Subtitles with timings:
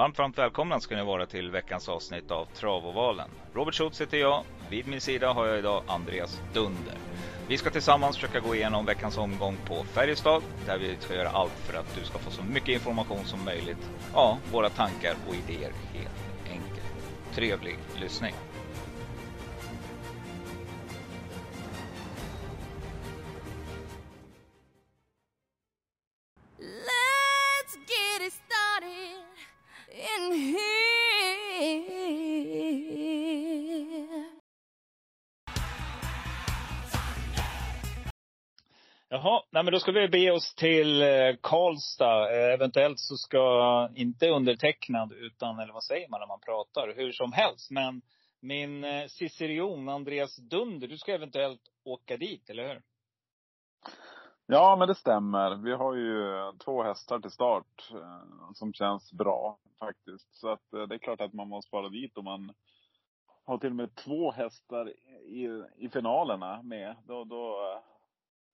[0.00, 3.30] Varmt, varmt välkomna ska ni vara till veckans avsnitt av Travovalen.
[3.54, 4.44] Robert Schultz heter jag.
[4.70, 6.94] Vid min sida har jag idag Andreas Dunder.
[7.48, 11.52] Vi ska tillsammans försöka gå igenom veckans omgång på Färjestad, där vi ska göra allt
[11.52, 13.90] för att du ska få så mycket information som möjligt.
[14.14, 17.34] Ja, våra tankar och idéer helt enkelt.
[17.34, 18.34] Trevlig lyssning.
[39.60, 42.30] Nej men då ska vi be oss till eh, Karlstad.
[42.30, 47.12] Eh, eventuellt så ska, inte undertecknad, utan, eller vad säger man när man pratar, hur
[47.12, 47.70] som helst.
[47.70, 48.02] Men
[48.40, 52.82] min eh, Cicerion, Andreas Dunder, du ska eventuellt åka dit, eller hur?
[54.46, 55.56] Ja, men det stämmer.
[55.56, 57.90] Vi har ju två hästar till start
[58.54, 60.34] som känns bra faktiskt.
[60.34, 62.52] Så att det är klart att man måste vara dit om man
[63.44, 64.88] har till och med två hästar
[65.26, 66.96] i, i finalerna med.
[67.06, 67.56] Då, då,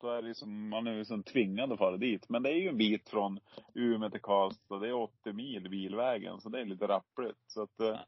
[0.00, 2.28] då är det liksom, man är liksom tvingad att fara dit.
[2.28, 3.41] Men det är ju en bit från
[3.75, 4.78] Umeå till Karlstad.
[4.78, 7.38] Det är 80 mil bilvägen, så det är lite rappligt.
[7.47, 7.98] Så att, eh,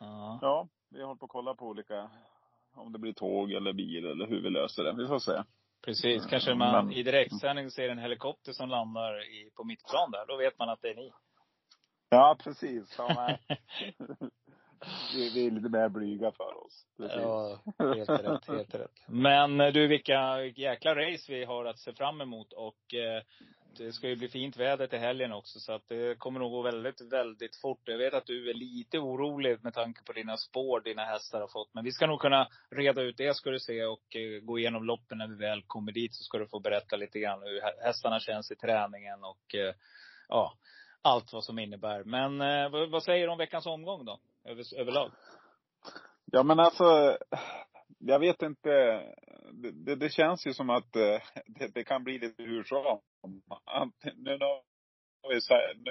[0.00, 0.38] Ja.
[0.42, 2.10] ja, vi håller på att kolla på olika,
[2.74, 4.92] om det blir tåg eller bil eller hur vi löser det.
[4.92, 5.42] Vi får se.
[5.84, 6.26] Precis.
[6.26, 10.26] Kanske man i direktsändning ser en helikopter som landar i, på mittplan där.
[10.28, 11.12] Då vet man att det är ni.
[12.08, 12.94] Ja, precis.
[12.98, 13.38] Ja.
[15.14, 16.86] vi, vi är lite mer blyga för oss.
[16.96, 17.18] Precis.
[17.22, 18.90] Ja, helt rätt, helt rätt.
[19.06, 22.52] Men eh, du, vilka jäkla race vi har att se fram emot.
[22.52, 23.22] Och eh,
[23.78, 25.60] det ska ju bli fint väder till helgen också.
[25.60, 27.80] Så att det kommer nog gå väldigt, väldigt fort.
[27.84, 31.48] Jag vet att du är lite orolig med tanke på dina spår dina hästar har
[31.48, 31.74] fått.
[31.74, 33.84] Men vi ska nog kunna reda ut det ska du se.
[33.84, 36.14] Och eh, gå igenom loppen när vi väl kommer dit.
[36.14, 39.24] Så ska du få berätta lite grann hur hä- hästarna känns i träningen.
[39.24, 39.74] Och eh,
[40.28, 40.52] ja,
[41.02, 42.04] allt vad som innebär.
[42.04, 44.20] Men eh, vad, vad säger du om veckans omgång då?
[44.44, 45.10] Över, överlag?
[46.24, 47.18] Ja, men alltså,
[47.98, 48.70] jag vet inte.
[49.52, 53.00] Det, det, det känns ju som att eh, det, det kan bli lite hur som.
[54.16, 54.38] Nu
[55.22, 55.32] har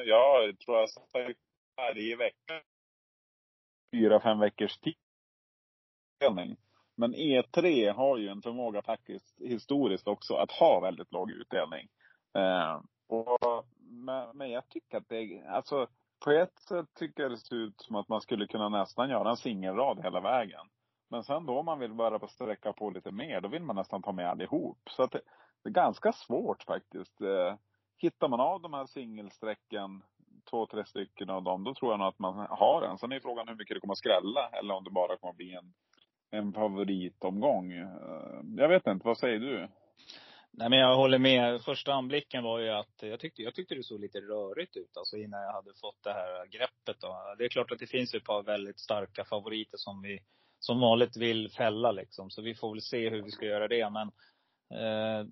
[0.05, 1.37] jag tror jag sagt
[1.77, 2.61] varje vecka.
[3.91, 4.95] Fyra, fem veckors tid.
[6.95, 11.87] Men E3 har ju en förmåga faktiskt historiskt också att ha väldigt låg utdelning.
[12.33, 15.87] Eh, och, men, men jag tycker att det, alltså
[16.23, 19.29] på ett sätt tycker jag det ser ut som att man skulle kunna nästan göra
[19.29, 20.67] en singelrad hela vägen.
[21.09, 24.01] Men sen då om man vill börja sträcka på lite mer, då vill man nästan
[24.01, 24.77] ta med allihop.
[24.89, 25.21] Så att det,
[25.63, 27.21] det är ganska svårt faktiskt.
[27.21, 27.55] Eh,
[27.97, 30.03] hittar man av de här singelsträcken,
[30.49, 32.97] två, tre stycken av dem, då tror jag nog att man har en.
[32.97, 35.37] Sen är frågan hur mycket det kommer att skrälla eller om det bara kommer att
[35.37, 35.73] bli en,
[36.31, 37.71] en favoritomgång.
[37.71, 39.67] Eh, jag vet inte, vad säger du?
[40.55, 41.61] Nej men jag håller med.
[41.61, 45.17] Första anblicken var ju att jag tyckte, jag tyckte det såg lite rörigt ut alltså
[45.17, 47.35] innan jag hade fått det här greppet då.
[47.37, 50.19] Det är klart att det finns ett par väldigt starka favoriter som vi
[50.59, 52.29] som vanligt vill fälla liksom.
[52.29, 53.89] Så vi får väl se hur vi ska göra det.
[53.89, 54.07] Men
[54.79, 55.27] eh,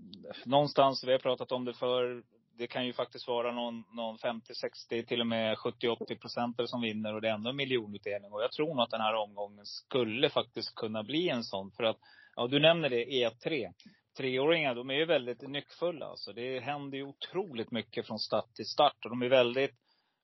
[0.46, 2.24] någonstans, vi har pratat om det för
[2.58, 6.68] det kan ju faktiskt vara någon, någon 50, 60, till och med 70, 80 procentare
[6.68, 8.32] som vinner och det är ändå en miljonutdelning.
[8.32, 11.72] Och jag tror nog att den här omgången skulle faktiskt kunna bli en sån.
[11.72, 11.98] För att,
[12.36, 13.74] ja du nämner det, E3
[14.18, 16.06] treåringar, de är ju väldigt nyckfulla.
[16.06, 16.34] Alltså.
[16.34, 18.96] Det händer ju otroligt mycket från start till start.
[19.04, 19.76] Och de är väldigt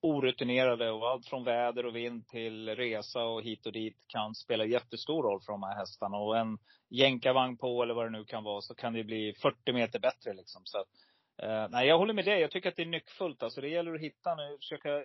[0.02, 4.66] orutinerade och allt från väder och vind till resa och hit och dit kan spela
[4.66, 6.18] jättestor roll för de här hästarna.
[6.18, 6.58] Och en
[6.90, 10.34] jänkarvagn på eller vad det nu kan vara så kan det bli 40 meter bättre
[10.34, 10.62] liksom.
[10.66, 10.88] Så att,
[11.44, 12.42] eh, nej, jag håller med dig.
[12.42, 13.44] Jag tycker att det är nyckfullt.
[13.44, 15.04] Alltså det gäller att hitta nu, försöka,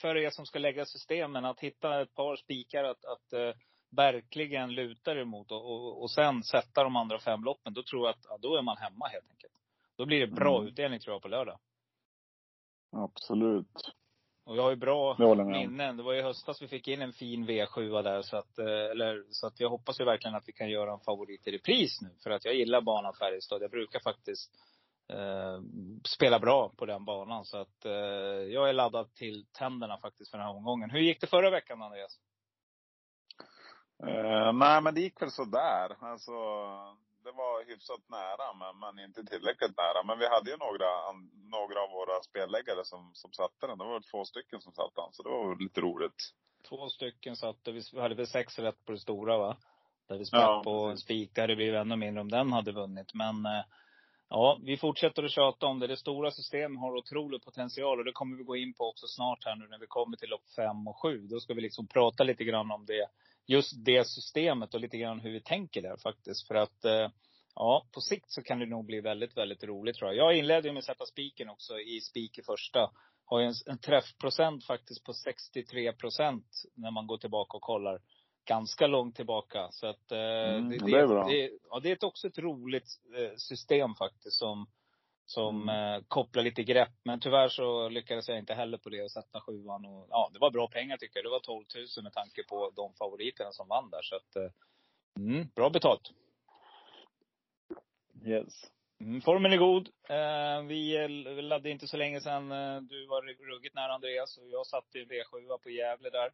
[0.00, 3.52] för er som ska lägga systemen, att hitta ett par spikar att, att eh,
[3.94, 7.74] verkligen lutar emot och, och, och sen sätta de andra fem loppen.
[7.74, 9.52] Då tror jag att, ja, då är man hemma helt enkelt.
[9.96, 10.68] Då blir det bra Mm.
[10.68, 11.58] utdelning tror jag på lördag.
[12.92, 13.92] Absolut.
[14.46, 15.96] Och jag har ju bra Det minnen.
[15.96, 18.22] Det var i höstas vi fick in en fin V7 där.
[18.22, 21.00] Så att, eh, eller, så att jag hoppas ju verkligen att vi kan göra en
[21.00, 22.10] favorit i repris nu.
[22.22, 23.62] För att jag gillar banan Färjestad.
[23.62, 24.50] Jag brukar faktiskt
[25.08, 25.60] eh,
[26.04, 27.44] spela bra på den banan.
[27.44, 27.92] Så att eh,
[28.52, 30.90] jag är laddad till tänderna faktiskt för den här omgången.
[30.90, 32.18] Hur gick det förra veckan Andreas?
[34.08, 35.96] Eh, nej, men det gick väl sådär.
[36.00, 36.32] Alltså,
[37.24, 40.02] det var hyfsat nära, men, men inte tillräckligt nära.
[40.02, 43.78] Men vi hade ju några, an- några av våra spelläggare som, som satte den.
[43.78, 46.20] Det var två stycken som satte den, så det var lite roligt.
[46.68, 47.82] Två stycken satte vi.
[48.00, 49.56] Hade väl sex rätt på det stora va?
[50.08, 51.04] Där vi sprack Ja, på precis.
[51.04, 51.30] spik.
[51.34, 53.14] Det blivit ännu mindre om den hade vunnit.
[53.14, 53.64] Men eh,
[54.28, 55.86] ja, vi fortsätter att tjata om det.
[55.86, 59.44] Det stora systemet har otrolig potential och det kommer vi gå in på också snart
[59.44, 61.18] här nu när vi kommer till lopp fem och sju.
[61.18, 63.06] Då ska vi liksom prata lite grann om det.
[63.46, 66.48] Just det systemet och lite grann hur vi tänker där faktiskt.
[66.48, 67.10] För att eh,
[67.54, 70.26] ja, på sikt så kan det nog bli väldigt, väldigt roligt tror jag.
[70.26, 72.90] Jag inledde ju med att sätta spiken också i spik i första.
[73.24, 78.00] har ju en, en träffprocent faktiskt på 63 procent när man går tillbaka och kollar.
[78.44, 79.68] Ganska långt tillbaka.
[79.70, 81.28] Så att eh, Mm, det, det är bra.
[81.28, 82.88] Det, ja, det är också ett roligt
[83.18, 84.66] eh, system faktiskt som,
[85.26, 85.94] som Mm.
[85.94, 86.92] eh, kopplar lite grepp.
[87.04, 89.84] Men tyvärr så lyckades jag inte heller på det och sätta sjuan.
[89.84, 91.24] Och, ja, det var bra pengar tycker jag.
[91.24, 91.64] Det var 12
[91.96, 94.02] 000 med tanke på de favoriterna som vann där.
[94.02, 94.50] Så att, eh,
[95.18, 96.10] mm, bra betalt.
[98.26, 98.70] Yes.
[99.00, 99.88] Mm, formen är god.
[100.08, 102.52] Eh, vi eh, laddade inte så länge sedan.
[102.52, 106.30] Eh, du var ruggigt nära Andreas och jag satt i en V7 på Gävle där.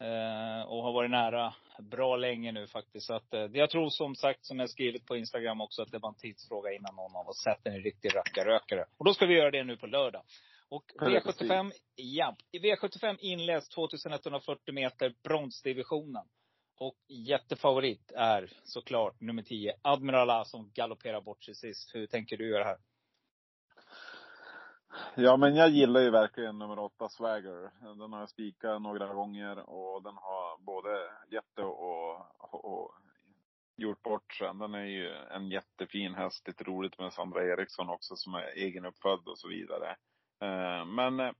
[0.00, 3.06] Eh, och har varit nära bra länge nu faktiskt.
[3.06, 5.98] Så att, eh, jag tror som sagt, som jag skrivit på Instagram också, att det
[5.98, 8.84] var en tidsfråga innan någon av oss sätter en riktig rackarrökare.
[8.98, 10.22] Och då ska vi göra det nu på lördag.
[10.68, 16.24] Och V75, ja, i V75 inleds 2140 meter, bronsdivisionen.
[16.80, 21.94] Och jättefavorit är såklart nummer 10, Admiral A som galopperar bort sig sist.
[21.94, 22.78] Hur tänker du göra här?
[25.16, 27.70] Ja, men jag gillar ju verkligen nummer åtta, Swagger.
[27.98, 32.94] Den har jag spikat några gånger och den har både jätte och, och, och
[33.76, 34.58] gjort bort sen.
[34.58, 36.46] Den är ju en jättefin häst.
[36.46, 39.90] Lite roligt med Sandra Eriksson också som är egenuppfödd och så vidare.
[40.40, 41.32] Eh, men eh,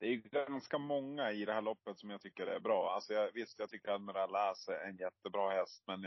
[0.00, 2.92] det är ju ganska många i det här loppet som jag tycker är bra.
[2.94, 6.04] Alltså jag, visst, jag tycker Admiral As är en jättebra häst, men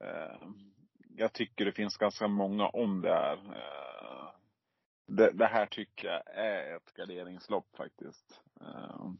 [0.00, 0.48] eh,
[1.16, 3.36] jag tycker det finns ganska många om det här.
[3.36, 4.25] Eh,
[5.08, 8.40] Eh, det, det här tycker jag är ett garderingslopp faktiskt.
[8.60, 9.10] Eh,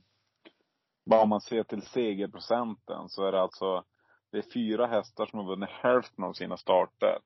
[1.10, 3.84] bara om man ser till segerprocenten så är det alltså,
[4.32, 7.18] det är fyra hästar som har vunnit hälften av sina starter.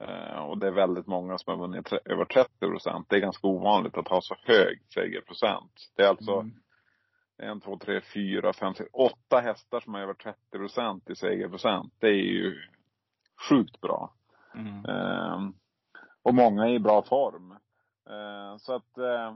[0.00, 3.06] Eh, och det är väldigt många som har vunnit tre- över 30 procent.
[3.08, 5.72] Det är ganska ovanligt att ha så hög segerprocent.
[5.96, 6.52] Det är alltså Mm.
[7.38, 11.92] en, två, tre, fyra, fem, sex, åtta hästar som har över 30 procent i segerprocent.
[11.98, 12.62] Det är ju
[13.48, 14.14] sjukt bra.
[14.54, 14.84] Mm.
[14.84, 15.54] Ehm,
[16.22, 17.54] och många är i bra form.
[18.10, 19.34] Ehm, så att eh,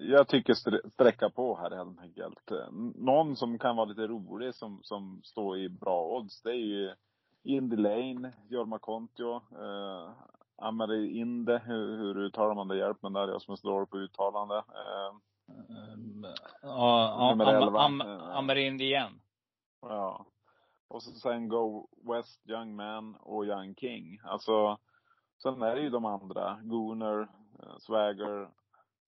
[0.00, 0.54] jag tycker
[0.90, 2.50] sträcka på här helt enkelt.
[2.50, 6.54] Eh, Någon som kan vara lite rolig som, som står i bra odds, det är
[6.66, 6.94] ju
[7.42, 10.10] Indy Lane, Jorma Kontio, eh,
[10.56, 12.76] Amari Inde, hur, hur uttalar man det?
[12.78, 14.62] Hjälp mig där, jag som är så dålig på uttalande.
[15.94, 16.22] Mm.
[16.62, 17.80] Ja, ja, Nummer Am- 11.
[17.80, 18.36] Am- Eh.
[18.36, 19.20] Amarind igen.
[19.82, 20.26] Ja.
[20.88, 24.18] Och så sen Go West, Young Man och Young King.
[24.24, 24.78] Alltså,
[25.42, 26.50] sen är det ju de andra.
[26.50, 27.28] Eh,
[27.78, 28.48] Swagger,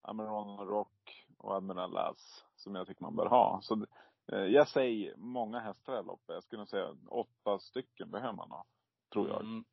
[0.03, 3.61] Ameron Rock och Admiral Lass som jag tycker man bör ha.
[3.63, 3.87] Så
[4.33, 6.35] eh, jag säger många hästar i det loppet.
[6.35, 8.65] Jag skulle säga åtta stycken behöver man ha.
[9.13, 9.41] Tror jag.
[9.41, 9.65] Mm,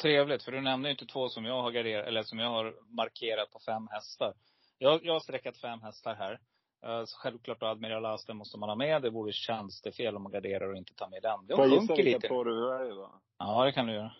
[0.00, 2.94] trevligt, för du nämnde ju inte två som jag har garderat, eller som jag har
[2.96, 4.34] markerat på fem hästar.
[4.78, 6.40] Jag, jag har sträckat fem hästar här.
[6.82, 9.02] Eh, så självklart Admiral As, den måste man ha med.
[9.02, 11.46] Det vore tjänstefel om man garderar och inte tar med den.
[11.46, 12.28] De Får jag gissa sjunker vilka lite.
[12.28, 13.10] två du väljer då?
[13.38, 14.12] Ja, det kan du göra.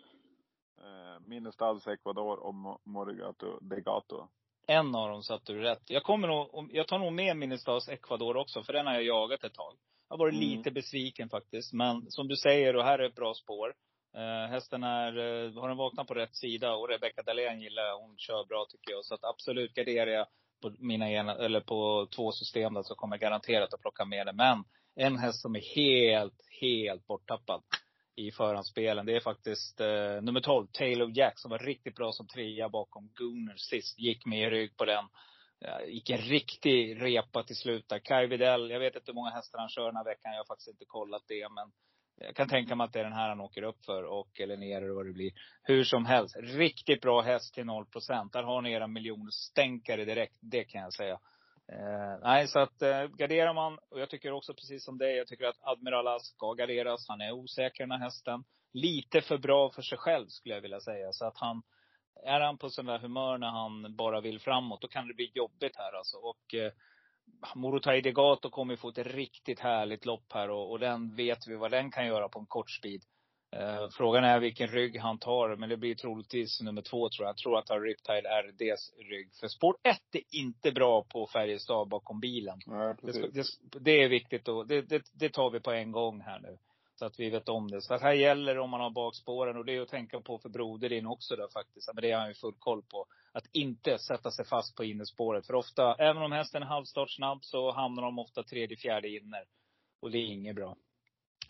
[1.26, 4.28] Minnestads Ecuador och Mo- Morigato Degato.
[4.66, 5.82] En av dem satte du rätt.
[5.86, 9.44] Jag kommer nog, jag tar nog med Minnestads Ecuador också, för den har jag jagat
[9.44, 9.74] ett tag.
[10.08, 10.48] Jag har varit Mm.
[10.48, 11.72] lite besviken faktiskt.
[11.72, 13.74] Men som du säger, och här är ett bra spår.
[14.16, 17.98] Eh, hästen är, eh, har den vaknat på rätt sida och Rebecca Dahlén gillar jag.
[17.98, 19.04] Hon kör bra tycker jag.
[19.04, 20.26] Så att absolut garderar jag
[20.62, 24.26] på mina ena, eller på två system där så kommer jag garanterat att plocka med
[24.26, 24.36] den.
[24.36, 24.64] Men
[24.96, 27.62] en häst som är helt, helt borttappad
[28.16, 29.06] i förhandsspelen.
[29.06, 33.10] Det är faktiskt eh, nummer 12, Taylor Jack, som var riktigt bra som trea bakom
[33.14, 33.98] Gunner sist.
[33.98, 35.04] Gick med i rygg på den.
[35.58, 37.98] Ja, gick en riktig repa till slut där.
[37.98, 40.32] Kai Widell, jag vet inte hur många hästar han kör den här veckan.
[40.32, 41.48] Jag har faktiskt inte kollat det.
[41.48, 41.70] Men
[42.26, 44.02] jag kan tänka mig att det är den här han åker upp för.
[44.02, 45.32] Och, eller ner eller vad det blir.
[45.62, 46.36] Hur som helst.
[46.36, 47.86] Riktigt bra häst till 0
[48.32, 50.36] Där har ni era miljonstänkare direkt.
[50.40, 51.18] Det kan jag säga.
[51.72, 55.26] Eh, nej, så att eh, garderar man, och jag tycker också precis som dig, jag
[55.26, 57.08] tycker att Admiral As ska garderas.
[57.08, 58.44] Han är osäker den här hästen.
[58.72, 61.12] Lite för bra för sig själv skulle jag vilja säga.
[61.12, 61.62] Så att han,
[62.26, 65.30] är han på sån där humör när han bara vill framåt, då kan det bli
[65.34, 66.16] jobbigt här alltså.
[66.16, 66.72] Och eh,
[67.54, 71.56] Morotai Degato kommer ju få ett riktigt härligt lopp här och, och den vet vi
[71.56, 73.02] vad den kan göra på en kort speed.
[73.52, 77.28] Eh, frågan är vilken rygg han tar, men det blir troligtvis nummer två tror jag.
[77.28, 79.34] Jag tror att han tar Riptide RDs rygg.
[79.40, 82.58] För spår ett är inte bra på Färjestad bakom bilen.
[82.66, 83.46] Ja, Det, det,
[83.80, 86.58] det är viktigt och det, det, det tar vi på en gång här nu.
[86.94, 87.82] Så att vi vet om det.
[87.82, 90.38] Så att här gäller det om man har bakspåren och det är att tänka på
[90.38, 91.90] för Broder din också där faktiskt.
[91.94, 93.06] Men det har han ju full koll på.
[93.32, 95.46] Att inte sätta sig fast på innerspåret.
[95.46, 99.44] För ofta, även om hästen är halvstartsnabb så hamnar de ofta tredje, fjärde inner.
[100.00, 100.76] Och det är inget bra.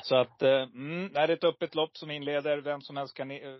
[0.02, 2.58] Så att, eh, mm, det är ett öppet lopp som inleder.
[2.58, 3.56] Vem som helst kan eh,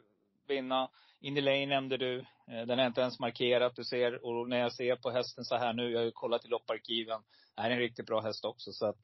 [0.48, 0.90] vinna.
[1.20, 2.18] Indy Lane nämnde du.
[2.18, 3.72] Eh, Den är inte ens markerad.
[3.76, 6.44] Du ser, och när jag ser på hästen så här nu, jag har ju kollat
[6.44, 7.20] i lopparkiven.
[7.54, 8.72] Det här är en riktigt bra häst också.
[8.72, 8.96] Så att,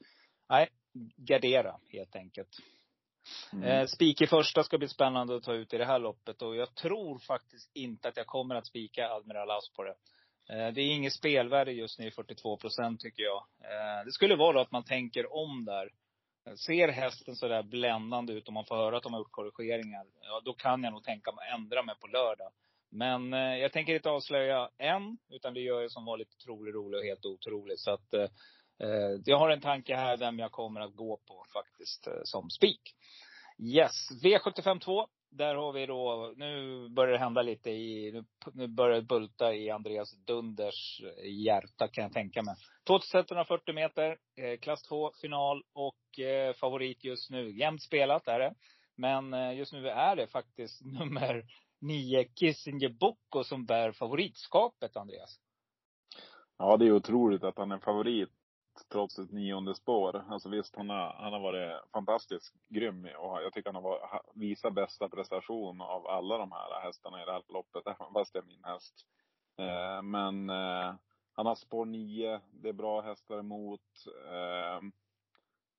[0.48, 0.68] nej,
[1.16, 2.48] gardera helt enkelt.
[3.52, 3.86] Mm.
[3.86, 6.42] Spik i första ska bli spännande att ta ut i det här loppet.
[6.42, 9.94] Och jag tror faktiskt inte att jag kommer att spika Admiral As på det.
[10.48, 13.44] Det är inget spelvärde just nu, 42 procent tycker jag.
[14.04, 15.90] Det skulle vara då att man tänker om där.
[16.46, 20.06] Eh, ser hästen sådär bländande ut, och man får höra att de har gjort korrigeringar,
[20.22, 22.52] ja då kan jag nog tänka mig att ändra mig på lördag.
[22.90, 26.98] Men eh, jag tänker inte avslöja än, utan det gör jag som vanligt otroligt roligt
[26.98, 27.80] och helt otroligt.
[27.80, 28.28] Så att eh,
[28.80, 32.50] eh, jag har en tanke här vem jag kommer att gå på faktiskt eh, som
[32.50, 32.94] spik.
[33.58, 38.24] Yes, V75 2 där har vi då, nu börjar det hända lite i, nu,
[38.54, 42.54] nu börjar det bulta i Andreas Dunders hjärta kan jag tänka mig.
[42.86, 47.58] 2140 meter, eh, klass 2 final och eh, favorit just nu.
[47.58, 48.54] Jämnt spelat är det.
[48.96, 51.44] Men eh, just nu är det faktiskt nummer
[51.80, 55.40] 9, Kissinger Boko, som bär favoritskapet, Andreas.
[56.58, 58.30] Ja, det är otroligt att han är favorit
[58.92, 60.24] trots ett nionde spår.
[60.28, 64.22] Alltså visst, han har, han har varit fantastiskt grym och jag tycker han har varit,
[64.34, 68.38] visat bästa prestation av alla de här hästarna i det här loppet, även fast det
[68.38, 68.94] är min häst.
[69.58, 70.94] Eh, men eh,
[71.32, 73.80] han har spår nio, det är bra hästar emot.
[74.30, 74.80] Eh,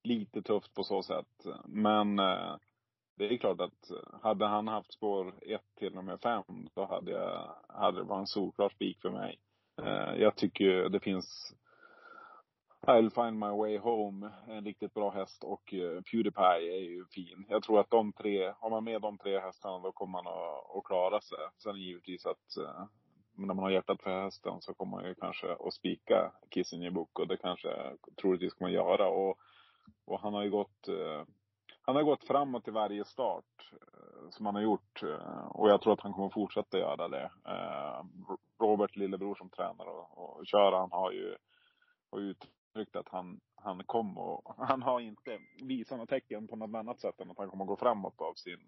[0.03, 1.45] lite tufft på så sätt.
[1.65, 2.55] Men eh,
[3.17, 7.11] det är klart att hade han haft spår ett till och med fem, då hade,
[7.11, 9.39] jag, hade det varit en solklar spik för mig.
[9.81, 11.55] Eh, jag tycker det finns
[12.86, 17.46] I'll find my way home, en riktigt bra häst och eh, Pewdiepie är ju fin.
[17.50, 20.77] Jag tror att de tre, har man med de tre hästarna då kommer man att,
[20.77, 21.38] att klara sig.
[21.63, 22.86] Sen givetvis att eh,
[23.36, 27.19] när man har hjärtat för hästen så kommer man ju kanske att spika Kissinger Book
[27.19, 27.69] och det kanske
[28.22, 29.07] troligtvis kommer man göra.
[29.07, 29.38] Och,
[30.05, 31.24] och han har ju gått eh,
[31.81, 33.72] han har gått framåt i varje start
[34.29, 35.03] som han har gjort
[35.50, 37.31] och jag tror att han kommer fortsätta göra det.
[38.60, 41.36] Robert Lillebror som tränar och, och kör, han har ju
[42.10, 46.55] och ut uttryckt att han, han kom och han har inte visat några tecken på
[46.55, 48.60] något annat sätt än att han kommer att gå framåt av sin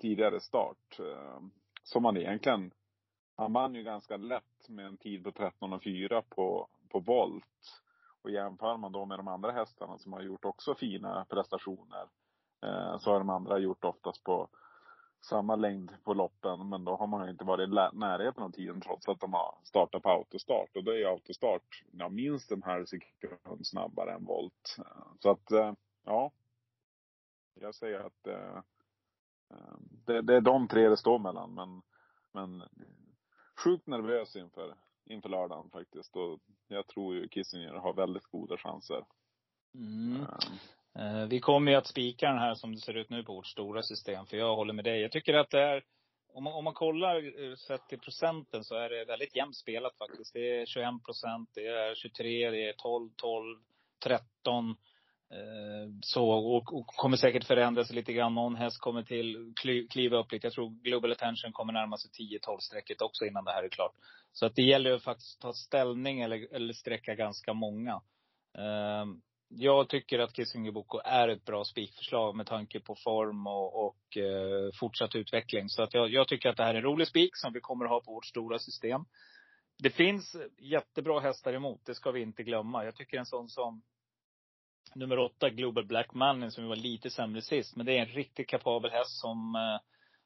[0.00, 0.98] tidigare start.
[0.98, 1.40] Eh,
[1.82, 2.70] som han egentligen,
[3.36, 7.82] han vann ju ganska lätt med en tid på 13.04 på, på volt.
[8.22, 12.08] Och jämför man då med de andra hästarna som har gjort också fina prestationer,
[12.62, 14.48] eh, så har de andra gjort oftast på
[15.20, 19.08] samma längd på loppen, men då har man inte varit i närheten av tiden trots
[19.08, 20.76] att de har startat på autostart.
[20.76, 24.76] Och då är autostart ja, minst en halv sekund snabbare än volt.
[25.20, 25.72] Så att, eh,
[26.04, 26.32] ja.
[27.54, 28.56] Jag säger att eh,
[29.50, 31.82] eh, det, det är de tre det står mellan, men,
[32.32, 32.62] men
[33.64, 36.16] sjukt nervös inför, inför lördagen faktiskt.
[36.16, 39.04] Och jag tror ju Kissinger har väldigt goda chanser.
[39.74, 40.26] Mm.
[40.98, 43.46] Eh, vi kommer ju att spika den här som det ser ut nu på vårt
[43.46, 44.26] stora system.
[44.26, 45.00] För jag håller med dig.
[45.00, 45.82] Jag tycker att det är,
[46.32, 49.98] om man, om man kollar eh, sett till procenten så är det väldigt jämnt spelat
[49.98, 50.32] faktiskt.
[50.32, 53.58] Det är 21 procent, det är 23, det är 12, 12,
[54.04, 54.76] 13.
[56.02, 58.34] Så, och, och kommer säkert förändras lite grann.
[58.34, 59.52] Någon häst kommer till,
[59.90, 60.46] kliva upp lite.
[60.46, 63.92] Jag tror Global Attention kommer närma sig 10-12 strecket också innan det här är klart.
[64.32, 68.02] Så att det gäller ju faktiskt att ta ställning eller, eller sträcka ganska många.
[68.58, 73.86] Ehm, jag tycker att Kissinger Boko är ett bra spikförslag med tanke på form och,
[73.86, 75.68] och eh, fortsatt utveckling.
[75.68, 77.84] Så att jag, jag, tycker att det här är en rolig spik som vi kommer
[77.84, 79.04] att ha på vårt stora system.
[79.78, 82.84] Det finns jättebra hästar emot, det ska vi inte glömma.
[82.84, 83.82] Jag tycker en sån som
[84.94, 87.76] nummer åtta, Global Black Money, som var lite sämre sist.
[87.76, 89.80] Men det är en riktigt kapabel häst som eh,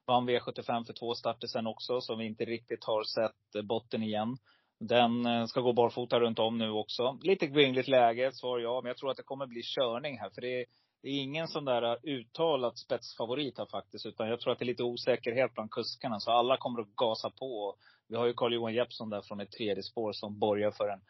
[0.06, 4.36] vann V75 för två starter sen också, som vi inte riktigt har sett botten igen.
[4.80, 7.18] Den eh, ska gå barfota runt om nu också.
[7.22, 8.80] Lite vingligt läge, svar ja.
[8.80, 10.30] Men jag tror att det kommer bli körning här.
[10.30, 10.66] För det är,
[11.02, 14.06] det är ingen sån där eh, uttalat spetsfavorit här faktiskt.
[14.06, 16.20] Utan jag tror att det är lite osäkerhet bland kuskarna.
[16.20, 17.76] Så alla kommer att gasa på.
[18.08, 21.00] Vi har ju Carl-Johan Jeppsson där från ett tredje spår som borgar för en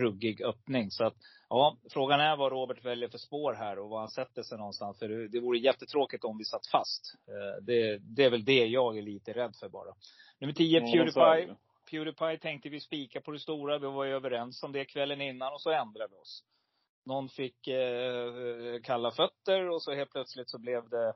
[0.00, 0.90] ruggig öppning.
[0.90, 1.14] Så att,
[1.48, 4.98] ja, frågan är vad Robert väljer för spår här och var han sätter sig någonstans.
[4.98, 7.14] För det, det vore jättetråkigt om vi satt fast.
[7.28, 9.94] Eh, det, det är väl det jag är lite rädd för bara.
[10.40, 11.56] Nummer 10, Pewdiepie.
[11.90, 13.78] Pewdiepie tänkte vi spika på det stora.
[13.78, 16.44] Vi var ju överens om det kvällen innan och så ändrade vi oss.
[17.04, 21.14] Någon fick eh, kalla fötter och så helt plötsligt så blev det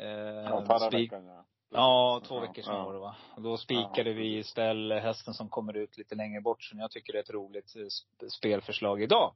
[0.00, 1.44] eh, ja, förra veckan ja.
[1.70, 3.16] Ja, två veckor sedan var det va.
[3.36, 6.62] Då spikade ja, vi istället hästen som kommer ut lite längre bort.
[6.62, 9.34] Så jag tycker det är ett roligt eh, spelförslag idag.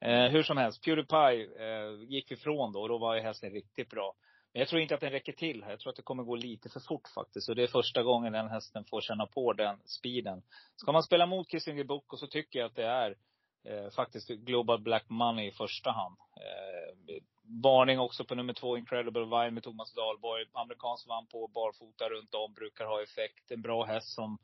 [0.00, 3.50] Eh, hur som helst, Pewdiepie eh, gick vi ifrån då och då var ju hästen
[3.50, 4.14] riktigt bra.
[4.52, 5.70] Men jag tror inte att den räcker till här.
[5.70, 7.48] Jag tror att det kommer gå lite för fort faktiskt.
[7.48, 10.42] Och det är första gången den hästen får känna på den speeden.
[10.76, 13.16] Ska man spela mot Kissinger Boko så tycker jag att det är
[13.64, 16.16] eh, faktiskt Global Black Money i första hand.
[16.36, 17.14] Eh,
[17.62, 20.44] varning också på nummer två, Incredible Vine med Thomas Dahlborg.
[20.52, 23.50] Amerikansk vann på barfota runt om, brukar ha effekt.
[23.50, 24.38] En bra häst som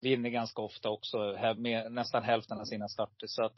[0.00, 1.18] vinner ganska ofta också,
[1.56, 3.26] med nästan hälften av sina starter.
[3.26, 3.54] Så att,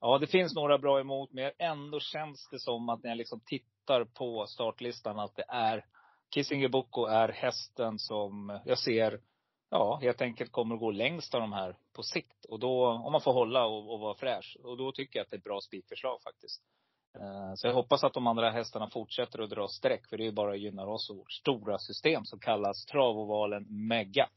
[0.00, 3.40] ja, det finns några bra emot, men ändå känns det som att när jag liksom
[3.46, 3.75] tittar
[4.14, 5.84] på startlistan att det är
[6.34, 9.20] Kissinger Boko är hästen som jag ser,
[9.70, 12.44] ja, helt enkelt kommer att gå längst av de här på sikt.
[12.44, 14.56] Och då, om man får hålla och, och vara fräsch.
[14.62, 16.62] Och då tycker jag att det är ett bra spikförslag faktiskt.
[17.18, 20.08] Eh, så jag hoppas att de andra hästarna fortsätter att dra streck.
[20.08, 24.28] För det är ju bara gynnar oss och vårt stora system som kallas Travovalen Mega.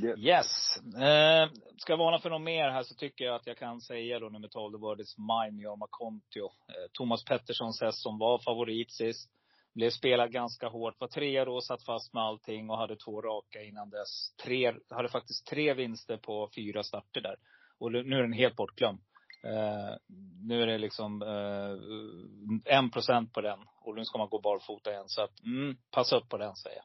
[0.00, 0.18] Yes.
[0.18, 0.76] Yes.
[0.96, 4.18] Eh, ska jag varna för något mer här så tycker jag att jag kan säga
[4.18, 6.44] då nummer 12, The World is Mine, Jorma Kontio.
[6.44, 9.30] Eh, Thomas Petterssons häst som var favorit sist.
[9.74, 11.00] Blev spelad ganska hårt.
[11.00, 14.34] Var trea då, satt fast med allting och hade två raka innan dess.
[14.44, 17.36] Tre, hade faktiskt tre vinster på fyra starter där.
[17.78, 19.00] Och nu är den helt bortglömd.
[19.44, 19.96] Eh,
[20.42, 23.58] nu är det liksom eh, en procent på den.
[23.80, 25.08] Och nu ska man gå barfota igen.
[25.08, 26.84] Så att, mm, passa upp på den säger jag.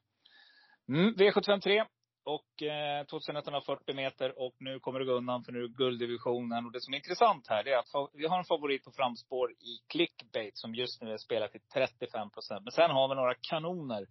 [0.97, 1.85] Mm, V753
[2.27, 6.65] och eh, 2140 meter och nu kommer det gå undan för nu är gulddivisionen.
[6.65, 9.51] Och det som är intressant här det är att vi har en favorit på framspår
[9.51, 12.63] i clickbait som just nu är spelat till 35 procent.
[12.63, 14.05] Men sen har vi några kanoner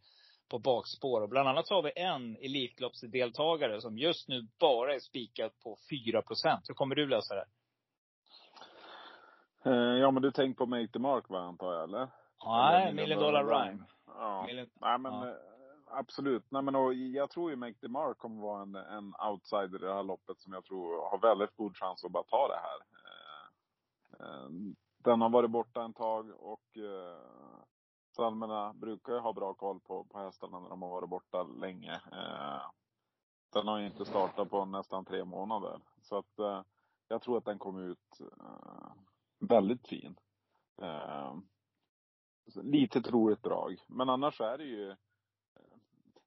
[0.50, 1.20] på bakspår.
[1.22, 5.76] Och bland annat så har vi en Elitloppsdeltagare som just nu bara är spikad på
[6.12, 6.68] 4 procent.
[6.68, 7.46] Hur kommer du lösa det?
[9.64, 12.08] Eh, ja men du tänker på Make the Mark va, antar jag eller?
[12.46, 13.84] Nej, Million Dollar Rhyme.
[14.06, 14.44] Ja.
[14.48, 15.36] Million- Nej men ja
[15.86, 16.50] absolut.
[16.50, 19.86] Nej men och jag tror ju Make the Mark kommer vara en, en outsider i
[19.86, 22.78] det här loppet som jag tror har väldigt god chans att bara ta det här.
[23.06, 24.48] Eh, eh,
[24.98, 27.18] Den har varit borta en tag och eh,
[28.16, 31.92] Salmerna brukar ju ha bra koll på, på hästarna när de har varit borta länge.
[32.12, 32.62] Eh,
[33.52, 35.80] Den har ju inte startat på nästan tre månader.
[36.02, 36.62] Så att eh,
[37.08, 38.92] jag tror att den kommer ut eh,
[39.38, 40.16] väldigt fin.
[40.82, 41.36] Eh,
[42.62, 43.76] lite troligt drag.
[43.86, 44.96] Men annars är det ju eh,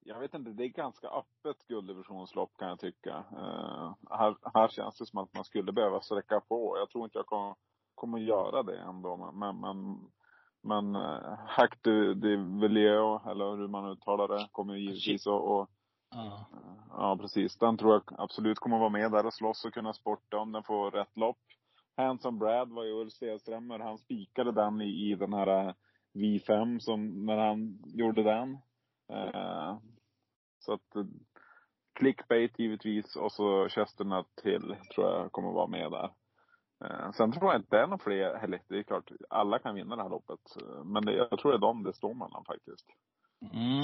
[0.03, 3.23] jag vet inte, det är ganska öppet gulddivisionslopp kan jag tycka.
[3.31, 6.75] Eh, här, här känns det som att man skulle behöva sträcka på.
[6.77, 7.55] Jag tror inte jag kommer,
[7.95, 9.31] kommer göra det ändå.
[9.33, 9.97] Men, men,
[10.61, 15.69] men eh, Hack de, de eller hur man uttalar det, kommer ju givetvis att och,
[16.11, 16.45] Ja.
[16.89, 17.57] Ja, precis.
[17.57, 20.63] Den tror jag absolut kommer vara med där och slåss och kunna sporta om den
[20.63, 21.37] får rätt lopp.
[21.97, 23.79] Handsome Brad var ju Ulf Stenströmer.
[23.79, 25.73] Han spikade den i, i den här eh,
[26.13, 28.57] V5 som, när han gjorde den.
[29.09, 29.77] Eh,
[30.59, 31.03] så att eh,
[31.99, 36.11] clickbait givetvis och så Chesternut till tror jag kommer vara med där.
[36.85, 39.75] Eh, sen tror jag inte det är några fler, eller det är klart, alla kan
[39.75, 40.39] vinna det här loppet.
[40.61, 42.85] Eh, men det, jag tror det är dem det står mellan faktiskt.
[43.53, 43.83] Mm.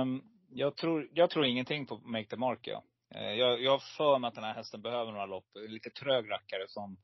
[0.00, 2.82] Um, jag, tror, jag tror ingenting på Make the Mark, ja.
[3.14, 5.46] Eh, jag, jag har för mig att den här hästen behöver några lopp.
[5.68, 6.96] Lite trög rackare som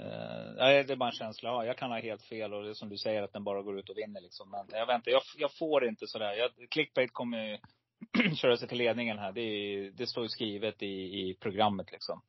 [0.00, 1.64] eh, nej, det är bara en känsla jag har.
[1.64, 3.78] Jag kan ha helt fel och det är som du säger att den bara går
[3.78, 4.50] ut och vinner liksom.
[4.50, 6.32] Men jag väntar, jag, jag får inte sådär.
[6.32, 7.58] Jag, clickbait kommer ju
[8.36, 9.32] köra sig till ledningen här.
[9.32, 10.86] Det, är, det står ju skrivet i,
[11.20, 12.22] i programmet liksom.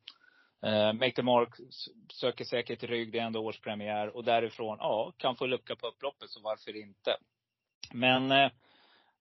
[0.66, 1.54] Eh, Make the Mark
[2.12, 4.16] söker säkert rygg, det är ändå årspremiär.
[4.16, 7.16] Och därifrån, ja, kan få lucka på upploppet, så varför inte?
[7.92, 8.50] Men eh,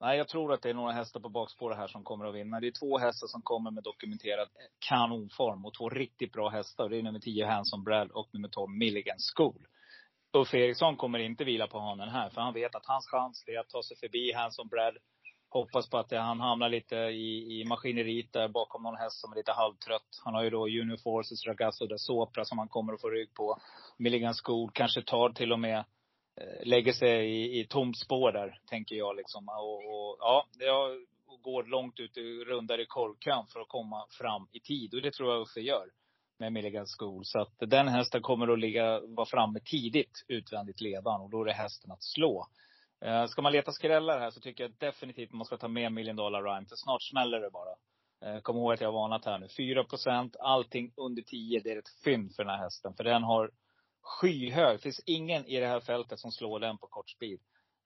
[0.02, 2.60] nej, jag tror att det är några hästar på bakspåret här som kommer att vinna.
[2.60, 4.48] Det är två hästar som kommer med dokumenterad
[4.90, 6.90] kanonform och två riktigt bra hästar.
[6.90, 9.68] Det är nummer 10 Hanson Brad och nummer 12 Milligan School.
[10.34, 13.60] Uffe Eriksson kommer inte vila på hanen här, för han vet att hans chans är
[13.60, 14.98] att ta sig förbi Hanson Brad.
[15.50, 19.32] Hoppas på att det, han hamnar lite i, i maskineriet där bakom någon häst som
[19.32, 20.22] är lite halvtrött.
[20.24, 23.34] Han har ju då Junior Forces, Ragazzo da Sopra som han kommer att få rygg
[23.34, 23.58] på.
[23.98, 25.84] Milligan School kanske tar till och med
[26.42, 29.50] Eh, lägger sig i, i tomt spår där, tänker jag liksom.
[29.50, 31.06] Och, och ja, jag
[31.42, 34.94] går långt ut i rundar i korvkön för att komma fram i tid.
[34.94, 35.88] Och det tror jag Uffe gör
[36.40, 37.26] med Milligan School.
[37.26, 41.46] Så att den hästen kommer att ligga, vara framme tidigt utvändigt ledan och då är
[41.46, 42.48] det hästen att slå.
[43.06, 46.16] Eh, Ska man leta skrällar här så tycker jag definitivt man ska ta med Million
[46.16, 46.68] Dollar Rhyme.
[46.70, 47.76] För snart smäller det bara.
[48.26, 49.48] Eh, Kom ihåg att jag har varnat här nu.
[49.58, 52.94] 4 procent, allting under 10, det är ett fynd för den här hästen.
[52.94, 53.52] För den har
[54.02, 54.76] skyhög.
[54.78, 57.40] Det finns ingen i det här fältet som slår den på kort speed.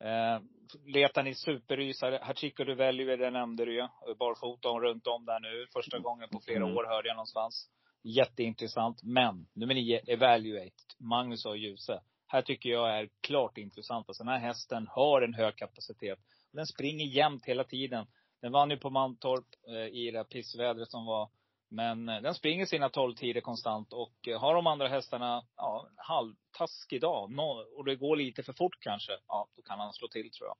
[0.03, 0.39] Eh,
[0.85, 3.87] letar ni superrysare, Hachiko du väljer, det nämnde du ju.
[4.19, 5.67] Barfota runt om där nu.
[5.73, 6.77] Första gången på flera Mm.
[6.77, 7.69] år hörde jag någonstans.
[8.03, 9.03] Jätteintressant.
[9.03, 10.71] Men nummer nio, Evaluate.
[10.99, 12.01] Magnus och Ljuse.
[12.27, 14.09] Här tycker jag är klart intressant.
[14.09, 16.19] Alltså den här hästen har en hög kapacitet.
[16.53, 18.07] Den springer jämnt hela tiden.
[18.41, 21.29] Den vann ju på Mantorp eh, i det här pissvädret som var.
[21.69, 23.93] Men eh, den springer sina 12 tider konstant.
[23.93, 27.31] Och eh, har de andra hästarna, ja, en halvtaskig dag.
[27.77, 29.11] Och det går lite för fort kanske.
[29.27, 30.57] Ja, då kan han slå till tror jag.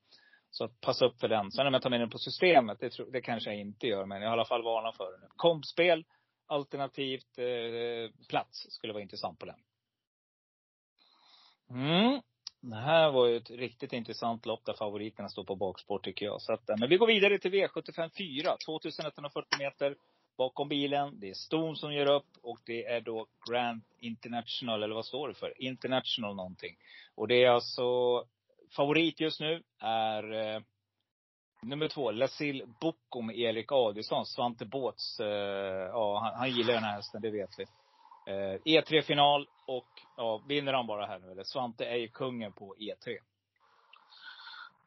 [0.50, 1.52] Så att passa upp för den.
[1.52, 4.06] Sen om jag tar med den på systemet, det, tror, det kanske jag inte gör.
[4.06, 5.30] Men jag har i alla fall varnat för den.
[5.36, 6.06] Kompspel,
[6.48, 9.56] alternativt eh, plats skulle vara intressant på den.
[11.70, 12.22] Mm.
[12.62, 16.41] Det här var ju ett riktigt intressant lopp där favoriterna står på bakspår tycker jag.
[16.41, 18.58] Så att, eh, men vi går vidare till V75 4.
[18.65, 19.96] 2140 meter
[20.38, 21.19] bakom bilen.
[21.19, 25.28] Det är Stone som gör upp och det är då Grand International, eller vad står
[25.28, 25.62] det för?
[25.62, 26.76] International någonting.
[27.15, 28.24] Och det är alltså,
[28.76, 30.62] favorit just nu är eh,
[31.65, 34.26] Nummer två, Lasil Bokom, med Erik Adielsson.
[34.26, 35.19] Svante Båts.
[35.19, 35.28] eh,
[35.93, 37.63] ja han, han gillar den här hästen, det vet vi.
[38.28, 41.43] Eh, E3-final och, ja, vinner han bara här nu eller?
[41.43, 43.17] Svante är ju kungen på E3.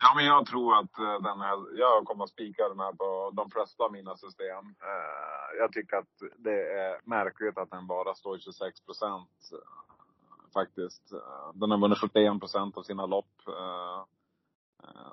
[0.01, 3.31] Ja, men jag tror att eh, den här, jag kommer att spika den här på
[3.35, 4.65] de flesta av mina system.
[4.67, 9.51] Eh, jag tycker att det är märkligt att den bara står 26 procent.
[9.53, 11.13] Eh, faktiskt.
[11.55, 13.43] Den har vunnit 41 procent av sina lopp.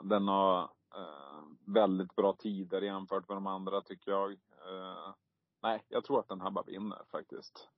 [0.04, 0.69] Den har
[1.65, 4.38] väldigt bra tider jämfört med de andra tycker jag.
[5.63, 7.69] Nej, jag tror att den här bara vinner faktiskt.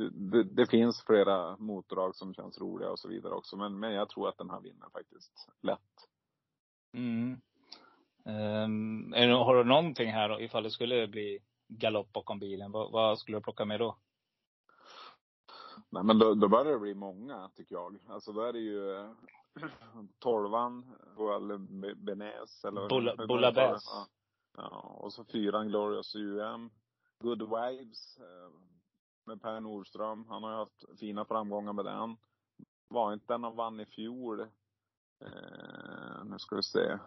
[0.00, 3.56] Eh, det- det, finns flera motordrag som känns roliga och så vidare också.
[3.56, 6.08] Men, men jag tror att den här vinner faktiskt lätt.
[6.92, 7.40] Mm.
[8.26, 12.72] Um, har du någonting här då, ifall det skulle bli galopp bakom bilen?
[12.72, 13.96] Vad, vad skulle du plocka med då?
[15.90, 17.98] Nej men då, då börjar det bli många tycker jag.
[18.08, 19.10] Alltså då är det ju eh,
[20.18, 21.58] tolvan, Joel
[21.96, 23.78] Benes eller Bulla- det.
[23.86, 24.06] Ja.
[24.56, 24.96] ja.
[25.00, 26.70] Och så fyran Glorious UM.
[27.20, 28.18] Good Vibes.
[29.26, 30.26] Med Per Nordström.
[30.28, 32.16] Han har ju haft fina framgångar med den.
[32.88, 34.40] Var inte den han vann i fjol?
[35.20, 36.98] Eh, nu ska vi se.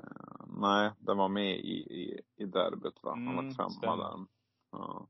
[0.00, 3.10] Eh, nej, den var med i, i, i derbyt va?
[3.10, 3.96] Han Mm, var femma stämmer.
[3.96, 4.26] där.
[4.70, 5.08] Ja.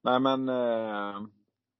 [0.00, 1.22] Nej men eh,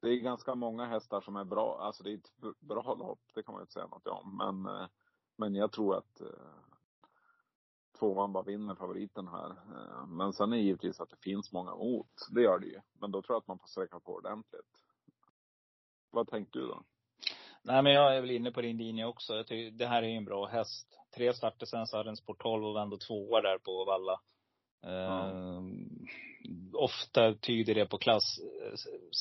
[0.00, 1.78] det är ganska många hästar som är bra.
[1.80, 4.36] Alltså det är ett bra lopp, det kan man ju inte säga något om.
[4.36, 4.88] Men, eh,
[5.36, 6.28] men jag tror att eh,
[8.02, 9.50] tvåan bara vinner favoriten här.
[9.50, 12.28] Eh, men sen är det givetvis att det finns många mot.
[12.30, 12.80] Det gör det ju.
[13.00, 14.72] Men då tror jag att man får sträcka på ordentligt.
[16.10, 16.82] Vad tänkte du då?
[17.62, 19.34] Nej men jag är väl inne på din linje också.
[19.34, 20.98] Jag tycker, det här är ju en bra häst.
[21.14, 24.20] Tre starter sen så hade den sport 12 och vände tvåa där på Valla.
[24.86, 26.06] Ehm,
[26.72, 28.40] ofta tyder det på klass.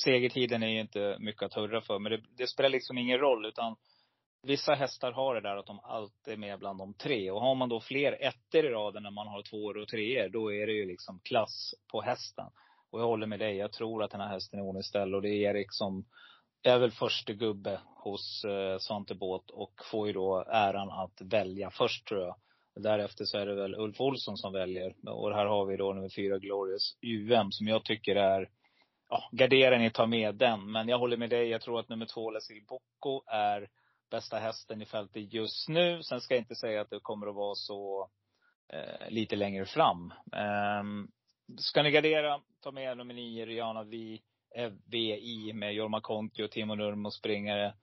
[0.03, 1.99] Segertiden är ju inte mycket att hurra för.
[1.99, 3.75] Men det, det spelar liksom ingen roll utan
[4.43, 7.31] Vissa hästar har det där att de alltid är med bland de tre.
[7.31, 10.53] Och har man då fler ettor i raden när man har tvåor och treor, då
[10.53, 12.45] är det ju liksom klass på hästen.
[12.91, 13.57] Och jag håller med dig.
[13.57, 15.15] Jag tror att den här hästen är ordningställd.
[15.15, 16.05] Och det är Erik som
[16.63, 21.69] är väl förste gubbe hos eh, Svante Båt och får ju då äran att välja
[21.69, 22.35] först tror jag.
[22.75, 24.95] Därefter så är det väl Ulf Olsson som väljer.
[25.07, 28.49] Och här har vi då nummer fyra Glorious UM som jag tycker är
[29.09, 30.71] Ja, gardera ni tar med den.
[30.71, 31.47] Men jag håller med dig.
[31.47, 33.69] Jag tror att nummer två, Lasil Bocco, är
[34.11, 36.03] bästa hästen i fältet just nu.
[36.03, 38.09] Sen ska jag inte säga att det kommer att vara så
[38.73, 40.13] eh, lite längre fram.
[40.33, 40.83] Eh,
[41.57, 44.21] ska ni gardera, ta med nummer nio, Rihanna Vi,
[44.55, 47.73] eh, VI med Jorma Konti och Timo Nurmo springare.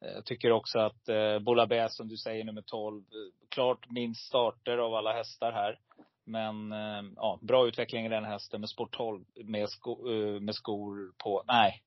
[0.00, 3.04] Jag tycker också att eh, Bola som du säger, nummer 12, eh,
[3.48, 5.78] klart minst starter av alla hästar här.
[6.24, 10.54] Men eh, ja, bra utveckling i den hästen med sport 12 med, sko, eh, med
[10.54, 11.42] skor på.
[11.46, 11.82] Nej,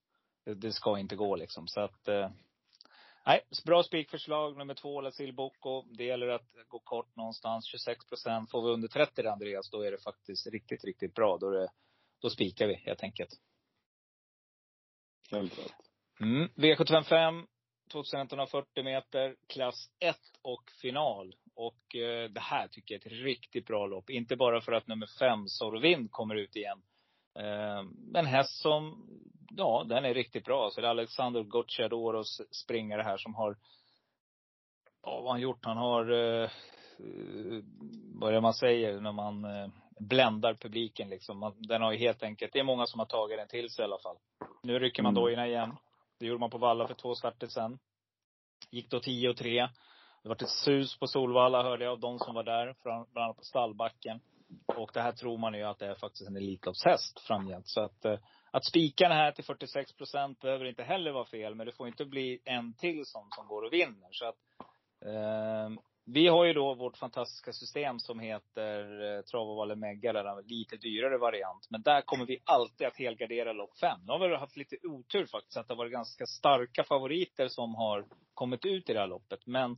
[0.45, 1.67] det, det ska inte gå liksom.
[1.67, 2.29] Så att eh,
[3.25, 4.57] Nej, bra spikförslag.
[4.57, 5.81] Nummer två, Lasil Bocco.
[5.81, 7.67] Det gäller att gå kort någonstans.
[7.67, 8.51] 26 procent.
[8.51, 11.37] Får vi under 30 Andreas, då är det faktiskt riktigt, riktigt bra.
[11.37, 11.69] Då, det,
[12.21, 13.29] då spikar vi helt enkelt.
[15.31, 15.75] Helt rätt.
[16.19, 16.47] Mm.
[16.47, 17.47] V755,
[17.91, 21.35] 2140 meter, klass 1 och final.
[21.55, 24.09] Och eh, det här tycker jag är ett riktigt bra lopp.
[24.09, 26.81] Inte bara för att nummer 5, Sorvind, kommer ut igen.
[27.39, 27.83] Eh,
[28.15, 29.07] en häst som,
[29.49, 30.69] ja, den är riktigt bra.
[30.69, 33.57] Så det är Alexander Gocciadoros springare här som har,
[35.03, 35.65] ja vad har han gjort?
[35.65, 36.49] Han har, eh,
[38.13, 39.67] vad är det man säger när man eh,
[39.99, 41.39] bländar publiken liksom.
[41.39, 43.83] Man, den har ju helt enkelt, det är många som har tagit den till sig
[43.83, 44.17] i alla fall.
[44.63, 45.23] Nu rycker man Mm.
[45.23, 45.77] dojorna igen.
[46.19, 47.79] Det gjorde man på Valla för två starter sen.
[48.71, 49.69] Gick då 10 och 3.
[50.23, 53.37] Det var ett sus på Solvalla hörde jag av de som var där, bland annat
[53.37, 54.19] på stallbacken.
[54.65, 57.67] Och det här tror man ju att det är faktiskt en Elitloppshäst framgent.
[57.67, 58.19] Så att, eh,
[58.51, 61.55] att spika den här till 46 procent behöver inte heller vara fel.
[61.55, 64.09] Men det får inte bli en till som, som går och vinner.
[64.11, 64.37] Så att,
[65.05, 70.09] eh, vi har ju då vårt fantastiska system som heter eh, Trav och Valle Megga.
[70.09, 71.67] en lite dyrare variant.
[71.69, 73.99] Men där kommer vi alltid att helgardera lopp fem.
[74.05, 77.75] Nu har vi haft lite otur faktiskt, att det har varit ganska starka favoriter som
[77.75, 79.45] har kommit ut i det här loppet.
[79.45, 79.77] Men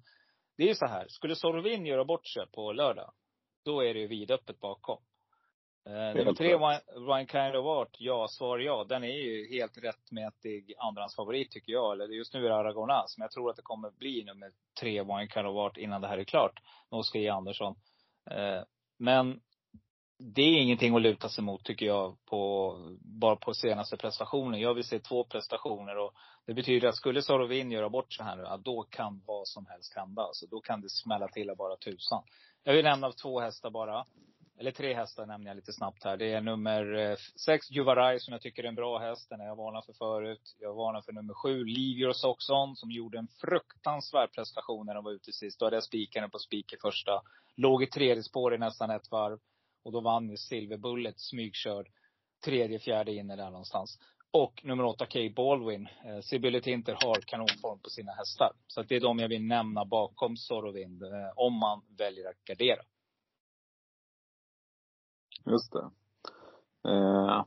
[0.58, 3.14] det är ju så här, skulle Sorvin göra bort sig på lördag,
[3.66, 4.98] då är det ju vidöppet bakom.
[5.86, 6.58] Eh, nummer tre,
[6.96, 8.84] Wine Kind of Art, ja, svar ja.
[8.90, 11.94] Den är ju helt rättmätig andrahandsfavorit tycker jag.
[11.94, 13.18] Eller just nu är det Aragonas.
[13.18, 16.08] Men jag tror att det kommer bli nummer tre, Wine Kind of Art, innan det
[16.08, 16.60] här är klart.
[16.92, 17.30] Med Oskar J.
[17.30, 17.76] Andersson.
[18.32, 18.64] Eh,
[18.98, 19.42] men
[20.18, 24.60] det är ingenting att luta sig mot tycker jag, på, bara på senaste prestationen.
[24.60, 26.14] Jag vill se två prestationer och
[26.46, 29.96] det betyder att skulle Sorovin göra bort sig här nu, då kan vad som helst
[29.96, 30.22] hända.
[30.22, 32.24] Alltså, då kan det smälla till av bara tusan.
[32.66, 34.06] Jag vill nämna två hästar bara.
[34.60, 36.18] eller tre hästar nämner jag lite snabbt här.
[36.18, 39.30] Det är nummer eh, sex, Juvarai, som jag tycker är en bra häst.
[39.30, 40.56] Den har jag varnat för förut.
[40.60, 44.96] Jag varnar för nummer sju, Leave Your Socks On, som gjorde en fruktansvärd prestation när
[44.96, 45.60] de var ute sist.
[45.60, 47.22] Då hade jag spikaren på spik i första.
[47.56, 49.40] Låg i tredje spår i nästan ett varv.
[49.84, 51.88] Och då vann ju Silver Bullet smygkörd.
[52.46, 54.00] Tredje, fjärde inne där någonstans.
[54.36, 55.88] Och nummer åtta, Kate Baldwin.
[56.06, 58.52] Eh, Sibylle Tinter har kanonform på sina hästar.
[58.68, 61.04] Så det är de jag vill nämna bakom Sorovind.
[61.04, 62.82] Eh, om man väljer att gardera.
[65.46, 65.90] Just det.
[66.90, 67.44] Eh,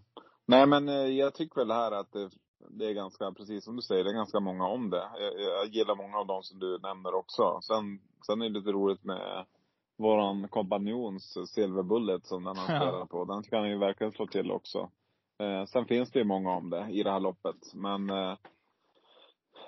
[0.47, 2.31] nej men eh, jag tycker väl här att det,
[2.69, 5.09] det är ganska, precis som du säger, det är ganska många om det.
[5.19, 7.61] Jag, jag gillar många av dem som du nämner också.
[7.63, 9.47] Sen, sen är det lite roligt med
[9.97, 13.25] våran kompanjons Silver Bullet som den han spelar på.
[13.25, 14.91] Den kan ju verkligen slå till också.
[15.39, 17.75] Eh, sen finns det ju många om det i det här loppet.
[17.75, 18.37] Men eh,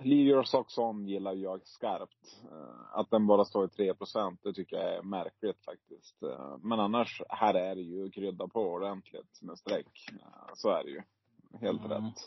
[0.00, 2.40] Leave Your Socks On gillar jag skarpt.
[2.52, 3.94] Eh, att den bara står i 3
[4.42, 6.22] det tycker jag är märkligt faktiskt.
[6.22, 10.08] Eh, men annars, här är det ju krydda på ordentligt med streck.
[10.12, 11.02] Eh, så är det ju.
[11.60, 11.90] Helt Mm.
[11.90, 12.18] rätt.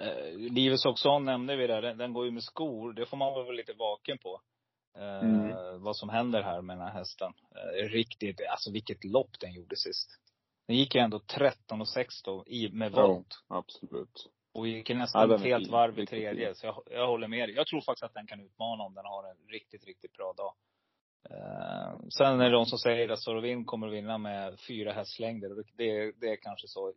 [0.00, 1.82] Eh, Livets Oxon nämnde vi där.
[1.82, 2.92] Den, den går ju med skor.
[2.92, 4.40] Det får man vara lite vaken på.
[4.98, 5.82] Eh, Mm.
[5.82, 7.32] Vad som händer här med den här hästen.
[7.54, 10.10] Eh, riktigt, alltså vilket lopp den gjorde sist.
[10.70, 13.42] Den gick ju ändå 13 och 16 i, med Ja, volt.
[13.48, 14.30] absolut.
[14.52, 16.54] Och gick Ja, nästan den ett helt varv i tredje.
[16.54, 17.56] Så jag, jag håller med dig.
[17.56, 20.54] Jag tror faktiskt att den kan utmana om den har en riktigt, riktigt bra dag.
[21.30, 25.48] Eh, sen är det de som säger att Sorovin kommer att vinna med fyra hästlängder.
[25.76, 26.92] Det, det är kanske så.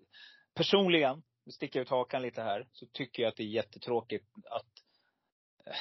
[0.56, 4.72] Personligen, vi sticker ut hakan lite här, så tycker jag att det är jättetråkigt att
[5.66, 5.74] eh,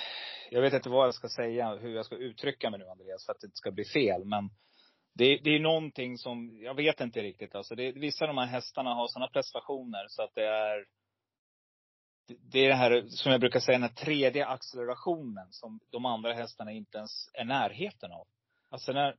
[0.50, 3.32] jag vet inte vad jag ska säga, hur jag ska uttrycka mig nu Andreas, för
[3.32, 4.24] att det inte ska bli fel.
[4.24, 4.50] Men
[5.14, 7.74] det, det är någonting som, jag vet inte riktigt alltså.
[7.74, 10.84] Det, vissa av de här hästarna har sådana prestationer så att det är
[12.26, 16.32] det- är det här, som jag brukar säga, den här tredje accelerationen som de andra
[16.32, 18.26] hästarna inte ens är närheten av.
[18.70, 19.16] Alltså när,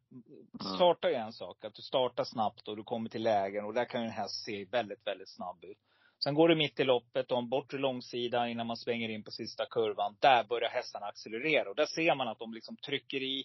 [0.76, 3.86] starta är en sak, att du startar snabbt och du kommer till lägen och där
[3.86, 5.78] kan ju en häst se väldigt, väldigt snabb ut.
[6.24, 9.32] Sen går du mitt i loppet och en bortre långsida innan man svänger in på
[9.32, 10.16] sista kurvan.
[10.20, 13.44] Där börjar hästarna accelerera och där ser man att de liksom trycker i.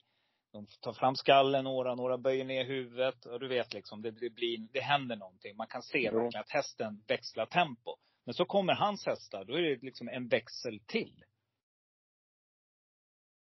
[0.52, 3.26] De tar fram skallen några, några böjer ner huvudet.
[3.26, 5.56] Och du vet liksom, det, det blir, det händer någonting.
[5.56, 7.96] Man kan se verkligen att hästen växlar tempo.
[8.24, 11.24] Men så kommer hans hästar, då är det liksom en växel till.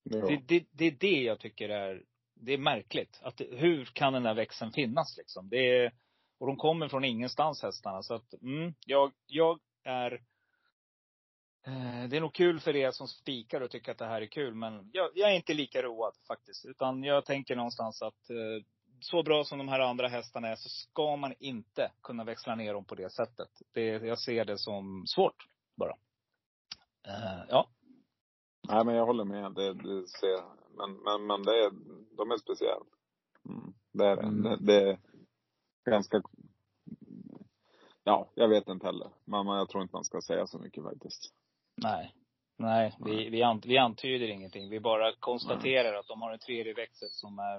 [0.03, 0.27] Ja.
[0.27, 3.19] Det, det, det är det jag tycker är, det är märkligt.
[3.21, 5.49] Att, hur kan den där växeln finnas liksom?
[5.49, 5.93] Det är,
[6.39, 8.03] och de kommer från ingenstans hästarna.
[8.03, 10.21] Så att, mm, jag, jag är
[12.09, 14.55] det är nog kul för er som spikar och tycker att det här är kul.
[14.55, 16.65] Men jag, jag är inte lika road faktiskt.
[16.65, 18.65] Utan jag tänker någonstans att eh,
[18.99, 22.73] så bra som de här andra hästarna är så ska man inte kunna växla ner
[22.73, 23.49] dem på det sättet.
[23.71, 25.95] Det, jag ser det som svårt bara.
[27.07, 27.69] Eh, ja.
[28.67, 29.53] Nej men jag håller med.
[29.53, 30.43] Det, det ser,
[30.77, 31.71] men, men, men det är,
[32.17, 32.85] de är speciella.
[33.45, 34.17] Mm, det är.
[34.17, 34.43] Mm.
[34.43, 34.99] Det, det är
[35.85, 36.21] ganska,
[38.03, 39.09] ja, jag vet inte heller.
[39.25, 41.33] Men jag tror inte man ska säga så mycket faktiskt.
[41.75, 42.11] Nej.
[42.57, 44.69] Nej, vi, vi, ant, vi antyder ingenting.
[44.69, 47.57] Vi bara konstaterar att de har en tredje växel som är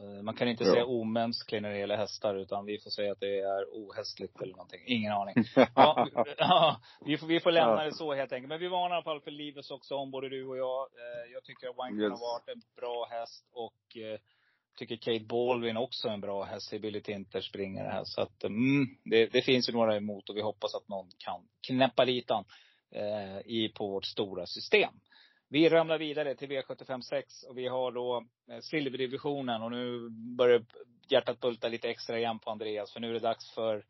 [0.00, 0.72] eh, man kan inte Ja.
[0.72, 4.52] säga omänsklig när det gäller hästar, utan vi får säga att det är ohästligt eller
[4.52, 4.80] någonting.
[4.86, 5.34] Ingen aning.
[5.74, 8.48] Ja, ja, vi, får, vi får lämna det så helt enkelt.
[8.48, 10.80] Men vi varnar i alla fall för Livets också om, både du och jag.
[10.82, 12.10] Eh, Jag tycker att Wanken Yes.
[12.10, 14.18] har varit en bra häst och eh,
[14.78, 16.68] tycker Kate Baldwin också är en bra häst.
[16.68, 18.04] Sibylle Tinter springer det här.
[18.04, 21.40] Så att, mm, det, det finns ju några emot och vi hoppas att någon kan
[21.66, 22.44] knäppa dit han
[22.90, 24.92] eh, i, på vårt stora system.
[25.50, 30.64] Vi ramlar vidare till V756 och vi har då eh, silverdivisionen och nu börjar
[31.08, 33.84] hjärtat bulta lite extra igen på Andreas för nu är det dags för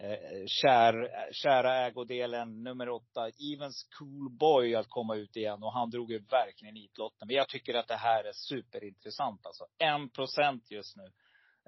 [0.00, 5.90] eh, kär, kära ägodelen nummer åtta, Evens Cool Boy att komma ut igen och han
[5.90, 7.28] drog ju verkligen nitlotten.
[7.28, 9.64] Men jag tycker att det här är superintressant alltså.
[9.78, 11.10] En procent just nu.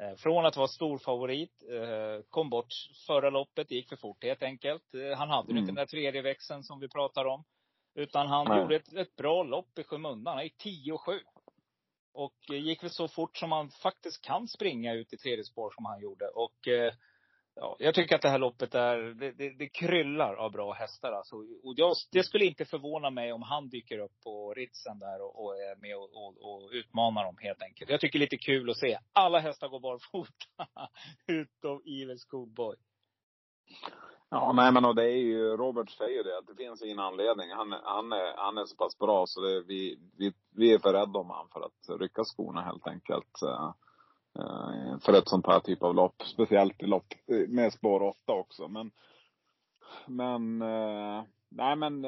[0.01, 2.75] Eh, Från att vara stor favorit, eh, kom bort
[3.07, 4.95] förra loppet, det gick för fort helt enkelt.
[4.95, 5.57] Eh, Han hade Mm.
[5.57, 7.45] inte den där tredje växeln som vi pratar om.
[7.95, 8.59] Utan han Nej.
[8.63, 10.35] gjorde ett, ett bra lopp i skymundan.
[10.35, 11.21] Han gick 10-7.
[12.13, 15.71] Och eh, gick väl så fort som man faktiskt kan springa ut i tredje spår
[15.71, 16.29] som han gjorde.
[16.29, 16.69] Och
[17.57, 21.13] ja, jag tycker att det här loppet är, det, det, det kryllar av bra hästar
[21.13, 21.37] alltså.
[21.37, 25.45] Och jag, det skulle inte förvåna mig om han dyker upp på Ritsen där och,
[25.45, 27.91] och är med och, och, och utmanar dem helt enkelt.
[27.91, 28.99] Jag tycker det är lite kul att se.
[29.13, 30.69] Alla hästar går barfota.
[31.27, 32.77] Utom Evil Schoolboy.
[34.31, 37.51] Ja, nej men och det är ju, Robert säger det, att det finns ingen anledning.
[37.51, 40.79] Han, är- han, är, han är så pass bra så det, vi, vi, vi är
[40.79, 43.43] för rädda om han för att rycka skorna helt enkelt.
[44.39, 46.23] Eh, För ett sånt här typ av lopp.
[46.23, 48.69] Speciellt i lopp eh, med spår 8 också.
[48.69, 48.91] Men,
[50.07, 52.07] men, eh, nej men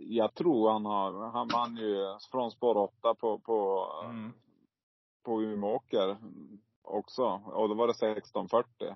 [0.00, 4.32] jag tror han har, han vann ju från spår 8 på, på, Mm.
[5.24, 6.16] på Umeåker.
[6.82, 7.24] också.
[7.46, 8.88] Och då var det 1640.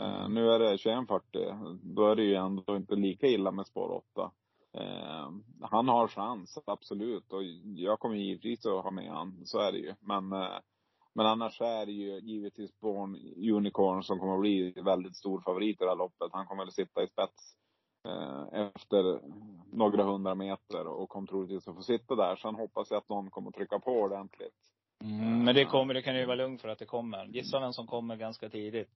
[0.00, 1.78] Eh, nu är det 2140.
[1.82, 4.30] Då är det ju ändå inte lika illa med spår 8.
[4.72, 7.32] Eh, han har chans, absolut.
[7.32, 7.42] Och
[7.76, 9.40] jag kommer givetvis att ha med han.
[9.46, 9.94] Så är det ju.
[10.00, 10.32] Men,
[11.16, 13.16] men annars är det ju givetvis Born
[13.56, 16.32] Unicorn som kommer att bli väldigt stor favorit i det här loppet.
[16.32, 17.56] Han kommer att sitta i spets
[18.08, 19.20] eh, efter
[19.72, 22.36] några hundra meter och kommer troligtvis att få sitta där.
[22.36, 24.54] Sen hoppas jag att någon kommer att trycka på ordentligt.
[25.04, 27.26] Mm, men det kommer, det kan du ju vara lugn för att det kommer.
[27.26, 28.90] Gissa vem som kommer ganska tidigt.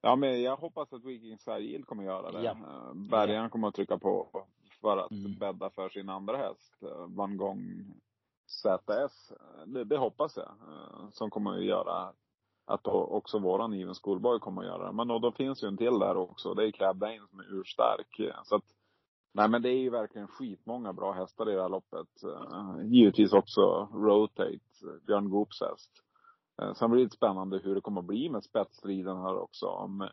[0.00, 2.42] Ja, men jag hoppas att Vikings Yield kommer göra det.
[2.42, 2.50] Ja.
[2.50, 4.44] Eh, Bergaren kommer att trycka på
[4.80, 5.38] för att Mm.
[5.38, 7.58] bädda för sin andra häst, eh, Van Gogh
[8.50, 9.12] ZF.
[9.66, 10.46] Det, det hoppas jag.
[10.48, 12.12] Eh, som kommer att göra
[12.66, 14.92] att också våran Even Schoolboy kommer att göra det.
[14.92, 16.54] Men då, då finns ju en till där också.
[16.54, 18.20] Det är Clab Dane som är urstark.
[18.44, 18.64] Så att,
[19.34, 22.22] nej men det är ju verkligen skitmånga bra hästar i det här loppet.
[22.24, 23.60] Eh, givetvis också
[23.94, 24.58] Rotate,
[25.06, 25.90] Björn Goops häst.
[26.62, 29.66] Eh, sen blir det spännande hur det kommer att bli med spetsstriden här också.
[29.66, 30.08] Om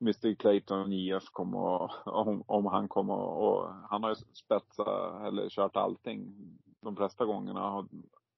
[0.00, 5.22] Mr Clayton JF kommer att, om, om han kommer att- och han har ju spetsat
[5.26, 6.34] eller kört allting
[6.80, 7.60] de flesta gångerna.
[7.60, 7.86] Har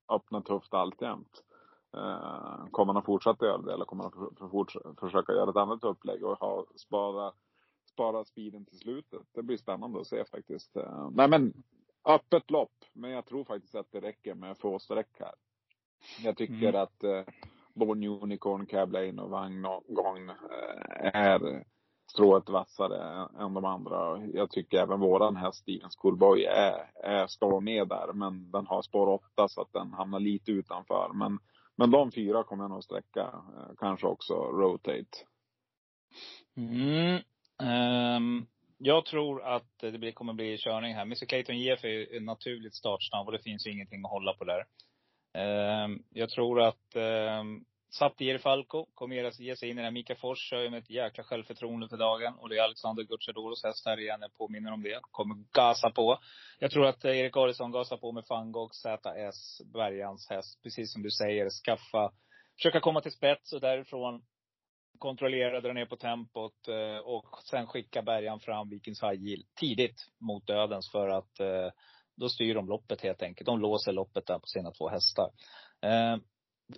[0.09, 1.43] öppnat tufft alltjämt.
[1.97, 5.51] Eh, kommer han att fortsätta göra det eller kommer han att för, för, försöka göra
[5.51, 7.33] ett annat upplägg och ha, spara,
[7.93, 9.23] spara speeden till slutet?
[9.33, 10.77] Det blir spännande att se faktiskt.
[10.77, 11.63] Eh, nej men,
[12.05, 12.73] öppet lopp.
[12.93, 15.35] Men jag tror faktiskt att det räcker med få streck här.
[16.25, 16.83] Jag tycker Mm.
[16.83, 17.23] att eh,
[17.75, 21.65] Born Unicorn, Cab Lane och Vagn Gång eh, är
[22.13, 24.27] strået vassare än de andra.
[24.27, 28.13] Jag tycker även våran häst Steven Schoolboy är, är, ska vara med där.
[28.13, 31.11] Men den har spår 8 så att den hamnar lite utanför.
[31.15, 31.39] Men,
[31.77, 33.21] men de fyra kommer jag nog sträcka.
[33.21, 35.19] Eh, kanske också Rotate.
[36.57, 37.21] Mm.
[37.63, 38.47] Um,
[38.79, 41.03] jag tror att det blir, kommer bli körning här.
[41.03, 44.45] Mr Clayton Jeff är ju naturligt startsnabb och det finns ju ingenting att hålla på
[44.45, 44.65] där.
[45.85, 46.97] Um, jag tror att
[47.41, 49.91] um, Saptier Falco kommer att ge sig in i den här.
[49.91, 52.35] Mika Fors kör ju med ett jäkla självförtroende för dagen.
[52.35, 55.01] Och det är Alexander Gucciadoros häst här igen, jag påminner om det.
[55.11, 56.19] Kommer gasa på.
[56.59, 60.63] Jag tror att eh, Erik Adielsson gasar på med Fangog, ZS, Bergans häst.
[60.63, 62.13] Precis som du säger, skaffa,
[62.57, 64.23] försöka komma till spets och därifrån
[64.99, 70.07] kontrollera, dra ner på tempot eh, och sen skicka Bergan fram Vikings High Yield tidigt
[70.21, 71.71] mot dödens för att eh,
[72.17, 73.47] då styr de loppet helt enkelt.
[73.47, 75.31] De låser loppet där på sina två hästar.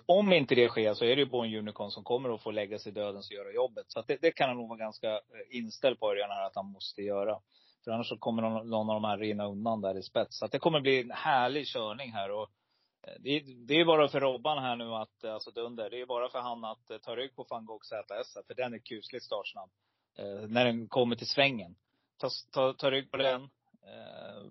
[0.05, 2.79] Om inte det sker så är det ju Born Unicorn som kommer att få lägga
[2.79, 3.85] sig i dödens och göra jobbet.
[3.87, 5.19] Så att det, det kan han nog vara ganska eh,
[5.57, 7.39] inställd på Örjan här att han måste göra.
[7.83, 10.37] För annars så kommer någon, någon av de här rinna undan där i spets.
[10.39, 12.31] Så att det kommer bli en härlig körning här.
[12.31, 12.49] Och
[13.07, 16.01] eh, det, är- det är bara för Robban här nu att, eh, alltså Dunder, det
[16.01, 18.37] är bara för han att ta rygg på van Gogh ZS.
[18.47, 19.69] För den är kusligt startsnabb.
[20.17, 21.75] Eh, när den kommer till svängen.
[22.17, 23.41] Ta, ta, ta rygg på den.
[23.83, 24.41] Eh,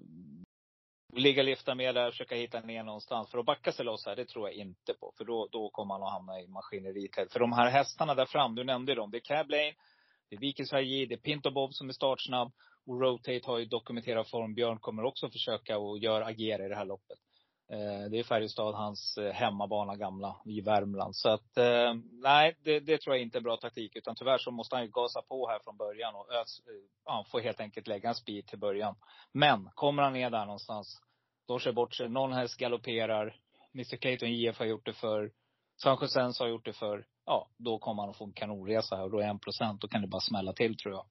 [1.20, 3.30] ligga lifta med där, försöka hitta ner någonstans.
[3.30, 5.12] För att backa sig loss här, det tror jag inte på.
[5.18, 7.32] För då, då kommer han att hamna i maskineriet.
[7.32, 9.10] För de här hästarna där fram, du nämnde dem.
[9.10, 9.74] Det är Cab Lane,
[10.30, 12.52] det är Vikings Haji, det är Pinto Bob som är startsnabb.
[12.86, 14.54] Och Rotate har ju dokumenterad form.
[14.54, 17.18] Björn kommer också försöka och gör, agera i det här loppet.
[17.74, 21.16] Eh, det är Färjestad, hans eh, hemmabana gamla i Värmland.
[21.16, 23.96] Så att, eh, nej, det, det tror jag inte är en bra taktik.
[23.96, 26.60] Utan tyvärr så måste han ju gasa på här från början och ös,
[27.04, 28.94] ja, får helt enkelt lägga en speed till början.
[29.32, 31.00] Men kommer han ner där någonstans,
[31.48, 32.08] då kör bort sig.
[32.08, 33.36] Någon häst galopperar.
[33.74, 35.30] Mr Clayton JF har gjort det för
[35.76, 39.04] San Sens har gjort det för Ja, då kommer han att få en kanonresa här
[39.04, 39.80] och då är en procent.
[39.80, 41.04] Då kan det bara smälla till tror jag.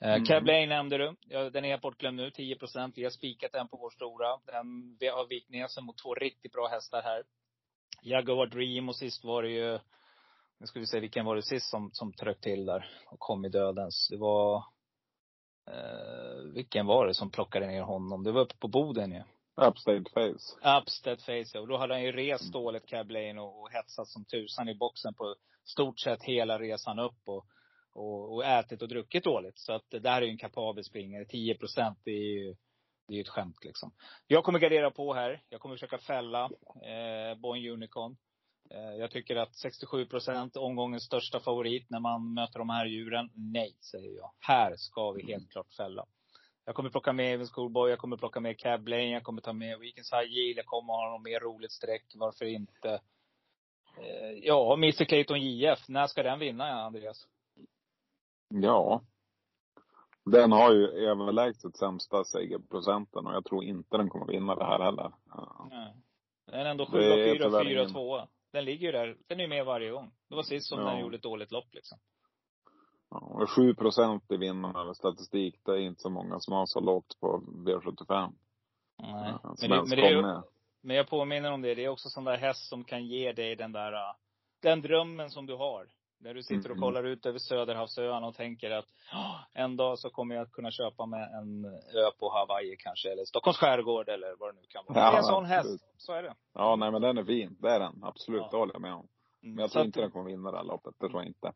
[0.00, 0.24] Mm.
[0.24, 0.44] Mm.
[0.44, 1.16] Lane nämnde du.
[1.28, 2.98] Ja, den är bortglömd nu, 10 procent.
[2.98, 4.38] Vi har spikat den på vår stora.
[4.46, 7.22] Den, vi har vikt ner sig mot två riktigt bra hästar här.
[8.02, 9.78] Jaguar Dream och sist var det ju,
[10.60, 13.44] nu ska vi se vilken var det sist som, som tröck till där och kom
[13.44, 14.08] i dödens.
[14.10, 14.56] Det var,
[15.70, 18.24] eh, vilken var det som plockade ner honom?
[18.24, 19.22] Det var uppe på Boden ju.
[19.66, 20.78] Upstate face.
[20.78, 21.60] Upstead face, ja.
[21.60, 24.74] Och då hade han ju rest dåligt Cab Lane och, och hetsat som tusan i
[24.74, 25.34] boxen på
[25.64, 27.46] stort sett hela resan upp och,
[27.92, 29.58] och, och ätit och druckit dåligt.
[29.58, 31.24] Så att det där är ju en kapabel springare.
[31.24, 32.56] 10 procent, det är ju,
[33.08, 33.92] det är ju ett skämt liksom.
[34.26, 35.42] Jag kommer gardera på här.
[35.48, 36.44] Jag kommer försöka fälla
[36.82, 38.16] eh, Boy Unicorn.
[38.70, 43.30] Eh, jag tycker att 67 procent, omgångens största favorit när man möter de här djuren.
[43.34, 44.30] Nej, säger jag.
[44.38, 46.06] Här ska vi helt klart fälla.
[46.64, 49.52] Jag kommer plocka med Even Schoolboy, jag kommer plocka med Cab Lane, jag kommer ta
[49.52, 52.12] med Weekends High Yield, jag kommer ha något mer roligt streck.
[52.14, 53.00] Varför inte?
[53.98, 55.88] Eh, ja, Mr Clayton JF.
[55.88, 57.26] När ska den vinna, Andreas?
[58.50, 59.02] Ja.
[60.24, 64.78] Den har ju överlägset sämsta segerprocenten och jag tror inte den kommer vinna det här
[64.80, 65.12] heller.
[65.28, 65.66] Ja.
[65.70, 65.94] Nej.
[66.46, 68.20] Den är ändå Det 7 är 4 tyvärr 4 ingen- 2
[68.52, 69.16] Den ligger ju där.
[69.26, 70.10] Den är ju med varje gång.
[70.28, 70.84] Det var sist som Ja.
[70.90, 71.98] den gjorde ett dåligt lopp liksom.
[73.10, 77.20] Ja, och 7 procent i vinnarstatistik, det är inte så många som har så lågt
[77.20, 78.32] på V75.
[78.98, 79.34] Nej.
[79.42, 80.42] Ja, Men, det, men, det är, ju-
[80.82, 81.74] men jag påminner om det.
[81.74, 83.92] Det är också sån där häst som kan ge dig den där,
[84.62, 85.88] den drömmen som du har.
[86.22, 86.80] När du sitter och Mm.
[86.80, 90.70] kollar ut över Söderhavsöarna och tänker att "Ah, en dag så kommer jag att kunna
[90.70, 94.84] köpa mig en ö på Hawaii kanske, eller Stockholms skärgård eller vad det nu kan
[94.88, 94.98] vara.
[94.98, 95.80] Ja, det är en sån absolut.
[95.82, 95.94] häst.
[95.96, 96.34] Så är det.
[96.54, 97.56] Ja, nej men den är fin.
[97.60, 98.04] Det är den.
[98.04, 98.48] Absolut, Ja.
[98.50, 99.08] det håller jag med om.
[99.42, 99.54] Mm.
[99.54, 100.94] Men jag Så tror att inte den kommer vinna det här loppet.
[100.98, 101.52] Det tror jag inte.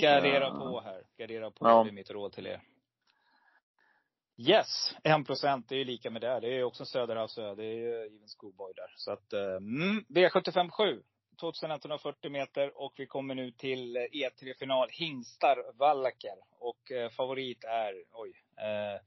[0.00, 0.50] Gardera Ja.
[0.58, 1.02] på här.
[1.18, 1.82] Gardera på, Ja.
[1.84, 2.62] det är mitt råd till er.
[4.36, 6.40] Yes, en procent, det är ju lika med det.
[6.40, 7.54] Det är ju också Söderhavsö.
[7.54, 8.92] Det är ju Even Schoolboy där.
[8.96, 11.02] Så att, eh, mm, V75 7.
[11.40, 14.88] 2140 meter och vi kommer nu till E3-final.
[14.90, 16.36] Hingstar Vallaker.
[16.60, 18.32] Och eh, favorit är, oj.
[18.56, 19.00] Eh,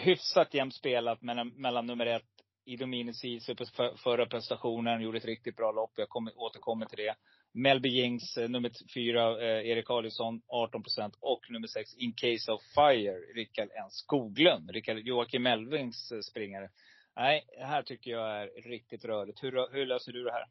[0.00, 2.22] hyfsat jämnt spelat mellan, mellan nummer ett
[2.64, 5.02] Idomine Ceesay på för, förra prestationen.
[5.02, 5.92] Gjorde ett riktigt bra lopp.
[5.96, 7.14] Jag kommer, återkommer till det.
[7.54, 11.16] Melby Jings, eh, nummer fyra, eh, Erik Adielsson, 18 procent.
[11.20, 14.70] Och nummer sex, In Case of Fire, Rickard N Skoglund.
[14.70, 16.70] Rickard, Joakim Melvings springare.
[17.16, 19.42] Nej, det här tycker jag är riktigt rörigt.
[19.42, 20.44] Hur, hur löser du det här?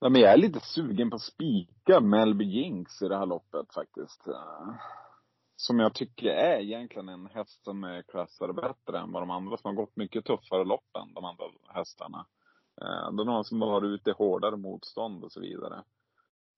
[0.00, 3.74] Nej, men jag är lite sugen på att spika Melby Jinx i det här loppet
[3.74, 4.24] faktiskt.
[5.56, 9.56] Som jag tycker är egentligen en häst som är klassad bättre än vad de andra
[9.56, 12.26] som har gått mycket tuffare lopp än de andra hästarna.
[12.80, 15.84] Eh, Det är någon som har ute hårdare motstånd och så vidare.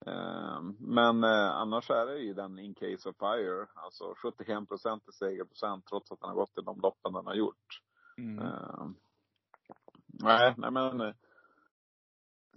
[0.05, 3.67] Eh, Men eh, annars är det ju den In Case of Fire.
[3.75, 7.35] Alltså 71 procent i segerprocent trots att den har gått i de loppen den har
[7.35, 7.81] gjort.
[8.17, 8.95] Mm.
[10.07, 11.13] Nej, nej men.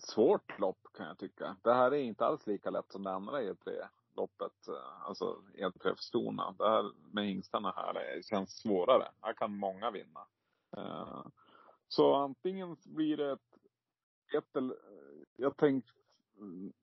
[0.06, 1.56] Svårt lopp kan jag tycka.
[1.62, 4.68] Det här är inte alls lika lätt som det andra E3-loppet.
[4.68, 6.54] Eh, alltså E3 för stona.
[6.58, 9.08] Det här med hingstarna här känns svårare.
[9.20, 10.26] Här kan många vinna.
[10.76, 11.26] Eh,
[11.88, 13.54] så antingen blir det ett,
[14.34, 14.62] ett
[15.36, 15.92] jag tänkte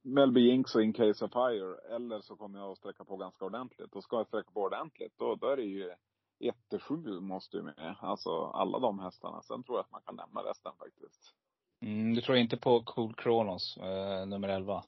[0.02, 1.96] Melby Jinx och In Case of Fire.
[1.96, 3.96] Eller så kommer jag att sträcka på ganska ordentligt.
[3.96, 5.92] Och ska jag sträcka på ordentligt, då, då är det ju
[6.40, 7.96] 1 till 7 måste ju med.
[8.00, 9.42] Alltså alla de hästarna.
[9.42, 11.36] Sen tror jag att man kan nämna resten faktiskt.
[11.82, 14.84] Mm, du tror inte på Cool Kronos, eh, nummer 11?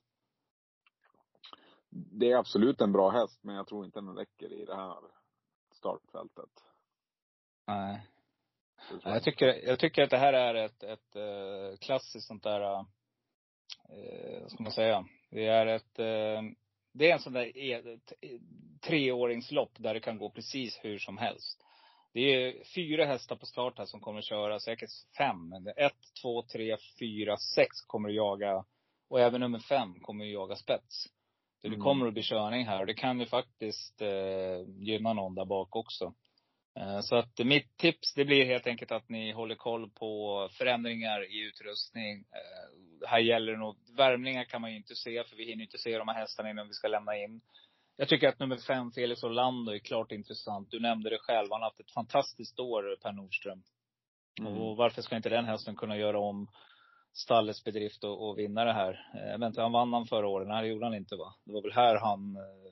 [1.89, 4.97] Det är absolut en bra häst, men jag tror inte den räcker i det här
[5.75, 6.49] startfältet.
[7.67, 8.07] Nej.
[9.03, 12.61] Jag Jag tycker, jag tycker att det här är ett, ett eh, klassiskt sånt där,
[12.79, 15.05] eh, vad ska man säga?
[15.29, 16.41] Det är ett, eh,
[16.93, 18.39] det är en sån där e, t-
[18.81, 21.65] treåringslopp där det kan gå precis hur som helst.
[22.13, 25.53] Det är fyra hästar på start här som kommer att köra, säkert fem.
[25.77, 28.65] Ett, två, tre, fyra, sex kommer att jaga.
[29.09, 31.03] Och även nummer fem kommer att jaga spets.
[31.61, 31.81] Så det Mm.
[31.81, 35.75] kommer att bli körning här och det kan ju faktiskt eh, gynna någon där bak
[35.75, 36.13] också.
[36.79, 41.31] Eh, Så att mitt tips det blir helt enkelt att ni håller koll på förändringar
[41.31, 42.17] i utrustning.
[42.19, 45.77] Eh, Här gäller det nog, värmningar kan man ju inte se för vi hinner inte
[45.77, 47.41] se de här hästarna innan vi ska lämna in.
[47.95, 50.71] Jag tycker att nummer fem, Felix Orlando, är klart intressant.
[50.71, 51.47] Du nämnde det själv.
[51.51, 53.63] Han har haft ett fantastiskt år, Per Nordström.
[54.39, 54.57] Mm.
[54.57, 56.47] Och varför ska inte den hästen kunna göra om
[57.13, 59.07] stallets bedrift och, och vinna det här?
[59.13, 60.47] Eh, vänta, han vann han förra året?
[60.47, 61.35] Nej, det gjorde han inte va?
[61.43, 62.71] Det var väl här han eh,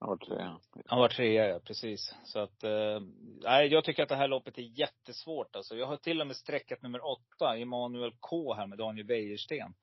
[0.00, 0.50] Jag var tre.
[0.86, 1.58] han var trea, ja.
[1.58, 2.14] Precis.
[2.24, 3.00] Så att, eh,
[3.42, 5.76] nej, jag tycker att det här loppet är jättesvårt alltså.
[5.76, 9.74] Jag har till och med sträckat nummer åtta, Emanuel K här med Daniel Wäjersten.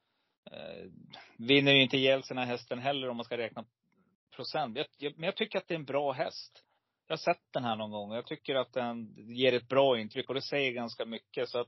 [0.51, 0.89] Eh,
[1.37, 3.65] vinner ju inte ihjäl här hästen heller om man ska räkna
[4.35, 4.77] procent.
[4.99, 6.63] Men jag tycker att det är en bra häst.
[7.07, 9.99] Jag har sett den här någon gång och jag tycker att den ger ett bra
[9.99, 11.49] intryck och det säger ganska mycket.
[11.49, 11.67] Så att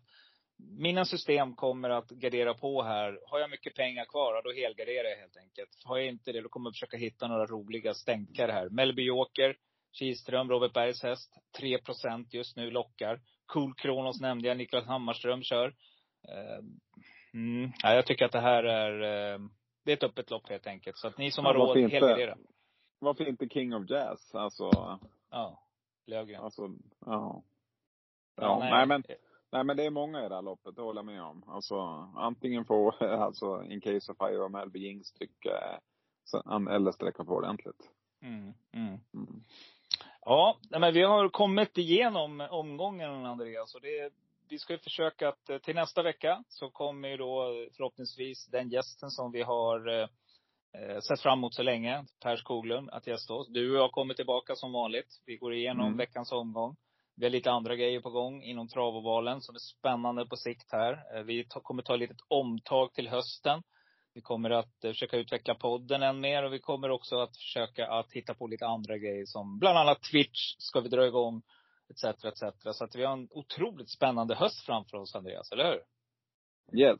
[0.57, 3.19] mina system kommer att gardera på här.
[3.25, 5.69] Har jag mycket pengar kvar, då helgarderar jag helt enkelt.
[5.83, 8.69] Har jag inte det, då kommer jag försöka hitta några roliga stänkare här.
[8.69, 9.55] Melby Joker,
[9.91, 11.33] Kihlström, Robert Bergs häst.
[11.59, 11.79] 3
[12.31, 13.21] just nu lockar.
[13.45, 15.67] Cool Kronos nämnde jag, Niklas Hammarström kör.
[16.27, 16.63] Eh,
[17.35, 19.01] Mm, ja, jag tycker att det här är,
[19.33, 19.39] eh,
[19.85, 20.97] det är ett öppet lopp helt enkelt.
[20.97, 22.37] Så att ni som Ja, har råd, helgardera.
[22.99, 24.35] Varför inte King of Jazz?
[24.35, 25.61] Alltså, Ja.
[26.05, 26.43] Löfgren.
[26.43, 26.69] alltså,
[27.05, 27.43] ja.
[28.35, 28.71] Ja, nej.
[28.71, 29.03] nej men,
[29.51, 31.43] nej men det är många i det här loppet, det håller jag med om.
[31.47, 31.79] Alltså,
[32.15, 35.79] antingen få, alltså, in case of fire och Melby Jings tycker
[36.71, 37.89] eller sträcka på ordentligt.
[38.21, 38.99] Mm, mm.
[39.13, 39.43] Mm.
[40.21, 43.75] Ja, men vi har kommit igenom omgången Andreas.
[43.75, 44.13] Och det,
[44.49, 47.45] vi ska ju försöka att eh, till nästa vecka så kommer ju då
[47.77, 50.09] förhoppningsvis den gästen som vi har
[50.81, 53.47] eh, sett fram emot så länge, Per Skoglund, att gästa oss.
[53.49, 55.21] Du och jag kommer tillbaka som vanligt.
[55.25, 55.97] Vi går igenom Mm.
[55.97, 56.75] veckans omgång.
[57.17, 61.17] Vi har lite andra grejer på gång inom travovalen som är spännande på sikt här.
[61.17, 63.63] Eh, Vi kommer ta ett litet omtag till hösten.
[64.13, 67.87] Vi kommer att eh, försöka utveckla podden än mer och vi kommer också att försöka
[67.87, 71.41] att hitta på lite andra grejer som bland annat Twitch ska vi dra igång.
[71.89, 72.41] Etc, etc.
[72.77, 75.81] Så att vi har en otroligt spännande höst framför oss Andreas, eller hur?
[76.79, 76.99] Yes,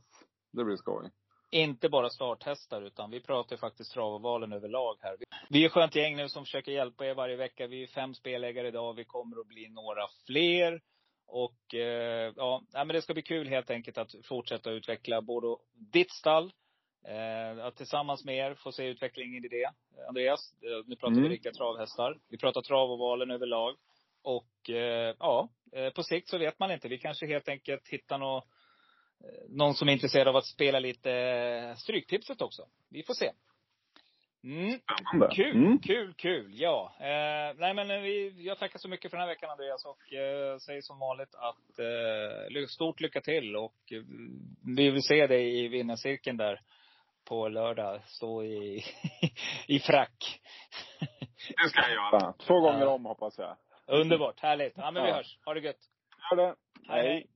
[0.52, 1.10] det blir skoj.
[1.56, 5.18] Inte bara starthästar utan vi pratar faktiskt travovalen överlag här.
[5.50, 7.68] Vi är ett skönt gäng nu som försöker hjälpa er varje vecka.
[7.68, 8.94] Vi är fem spelägare idag.
[8.94, 10.82] Vi kommer att bli några fler.
[11.28, 16.12] Och eh, ja, men det ska bli kul helt enkelt att fortsätta utveckla både ditt
[16.12, 16.52] stall,
[17.08, 19.70] eh, att tillsammans med er få se utvecklingen i det.
[20.08, 21.24] Andreas, eh, nu pratar mm.
[21.24, 22.18] vi riktiga travhästar.
[22.30, 23.76] Vi pratar travovalen överlag.
[24.24, 25.50] Och eh, ja,
[25.96, 26.88] på sikt så vet man inte.
[26.88, 28.44] Vi kanske helt enkelt hittar någon, eh,
[29.50, 32.68] någon som är intresserad av att spela lite Stryktipset också.
[32.90, 33.32] Vi får se.
[34.46, 34.80] Mm.
[35.32, 35.80] Kul, mm.
[35.80, 36.52] kul, kul.
[36.54, 36.94] Ja.
[37.00, 40.58] Eh, nej men vi, jag tackar så mycket för den här veckan Andreas och eh,
[40.58, 44.02] säger som vanligt att eh, stort lycka till och eh,
[44.76, 46.62] vi vill se dig i vinnarcirkeln där
[47.26, 48.02] på lördag.
[48.08, 48.84] Stå i,
[49.68, 50.42] i frack.
[51.64, 52.34] Det ska jag göra.
[52.34, 53.58] Två gånger om hoppas jag.
[53.88, 54.74] Underbart, härligt.
[54.78, 55.38] Ja men vi hörs.
[55.46, 55.90] Ha det gött.
[56.32, 56.56] Gör det.
[56.88, 57.08] hej.
[57.08, 57.28] hej.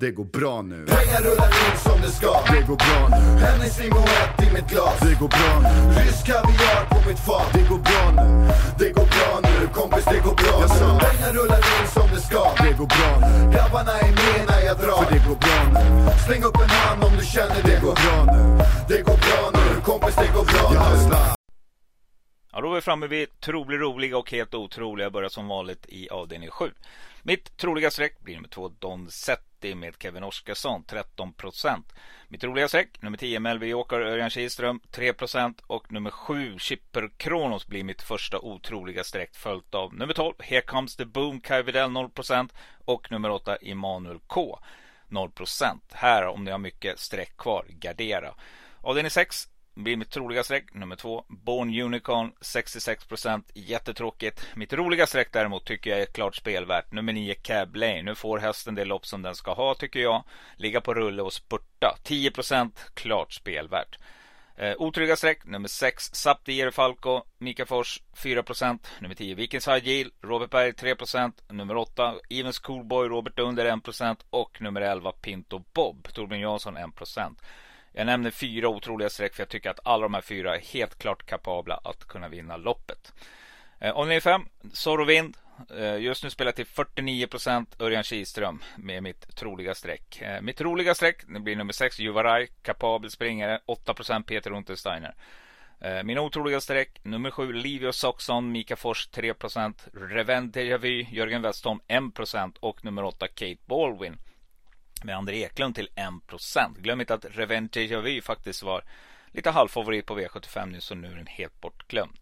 [0.00, 0.86] Det går bra nu.
[0.86, 2.32] Pengar rullar in som det ska.
[2.52, 3.22] Det går bra nu.
[3.44, 5.00] Hennes limoett i mitt glas.
[5.00, 6.00] Det går bra nu.
[6.00, 7.48] Rysk kaviar på mitt fat.
[7.52, 8.48] Det går bra nu.
[8.78, 9.68] Det går bra nu.
[9.74, 10.86] Kompis, det går bra nu.
[11.04, 12.42] Pengar rullar in som det ska.
[12.64, 13.52] Det går bra nu.
[13.54, 15.02] Grabbarna är med när jag drar.
[15.04, 15.84] För det går bra nu.
[16.26, 17.70] Släng upp en hand om du känner det.
[17.70, 18.42] Det går bra nu.
[18.88, 19.80] Det går bra nu.
[19.84, 21.39] Kompis, det går bra nu.
[22.52, 25.04] Ja, då är vi framme vid trolig roliga och helt otroliga.
[25.04, 26.72] Jag börjar som vanligt i avdelning 7.
[27.22, 31.82] Mitt troliga streck blir nummer 2 Don Setti med Kevin Oskarsson 13%
[32.28, 37.66] Mitt roliga streck nummer 10 Melby Åker Örjan Kihlström 3% och nummer 7 Chipper Kronos
[37.66, 41.90] blir mitt första otroliga streck följt av nummer 12 Here Comes the Boom Kai Widell
[41.90, 42.50] 0%
[42.84, 44.58] och nummer 8 Immanuel K
[45.08, 48.34] 0% Här om ni har mycket streck kvar, gardera.
[48.80, 49.48] Avdelning 6
[49.84, 51.24] blir mitt troliga streck nummer två.
[51.28, 53.42] Born Unicorn 66%.
[53.54, 54.46] Jättetråkigt.
[54.54, 56.92] Mitt roliga streck däremot tycker jag är klart spelvärt.
[56.92, 58.02] Nummer 9 Cab Lane.
[58.02, 60.24] Nu får hästen det lopp som den ska ha tycker jag.
[60.56, 61.96] Ligga på rulle och spurta.
[62.04, 63.98] 10% klart spelvärt.
[64.56, 70.12] Eh, otrygga streck nummer 6 Saptier Falco Mika Fors 4% Nummer 10 Vikings High Yield
[70.22, 76.08] Robert Berg 3% Nummer 8 Evens Coolboy Robert Under 1% och nummer 11 Pinto Bob
[76.12, 77.36] Torbjörn Jansson 1%
[77.92, 80.98] jag nämner fyra otroliga streck för jag tycker att alla de här fyra är helt
[80.98, 83.12] klart kapabla att kunna vinna loppet.
[83.78, 85.36] Eh, Omgång 5, Sorovind.
[85.76, 90.22] Eh, just nu spelar till 49% Örjan Kihlström med mitt troliga streck.
[90.22, 95.14] Eh, mitt roliga streck blir nummer 6, Juvaraj, kapabel springare, 8% Peter Untersteiner.
[95.80, 101.42] Eh, min otroliga streck, nummer 7, Livio Soxon, Mika Fors 3%, Revent Deja Vu, Jörgen
[101.42, 104.18] Westholm 1% och nummer 8, Kate Baldwin
[105.04, 106.78] med André Eklund till 1%.
[106.78, 108.84] Glöm inte att Revenge Déjà Vu faktiskt var
[109.32, 112.18] lite halvfavorit på V75 nu så nu är den helt bortglömd.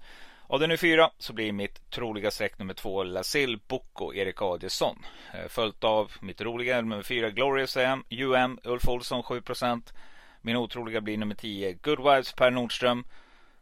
[0.50, 4.96] Av den nu fyra så blir mitt troliga streck nummer två Lasil Boko, Erik Adielsson.
[5.34, 9.92] Eh, följt av mitt roliga nummer fyra Glorious Am, UM Ulf Olsson 7%.
[10.40, 13.04] Min otroliga blir nummer 10 Good Vibes Per Nordström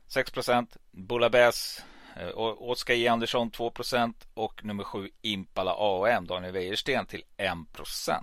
[0.09, 0.77] 6%.
[0.91, 1.85] Bullabäs
[2.17, 8.21] eh, Oskar J Andersson 2% och nummer 7 Impala AM Daniel Wäjersten till 1%.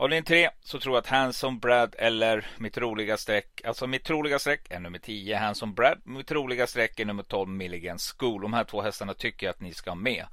[0.00, 4.38] Avdelning 3 så tror jag att Hanson Brad eller mitt roliga streck, alltså mitt troliga
[4.38, 8.42] streck är nummer 10 Hanson Brad, mitt roliga streck är nummer 12 Milligan School.
[8.42, 10.26] De här två hästarna tycker jag att ni ska ha med.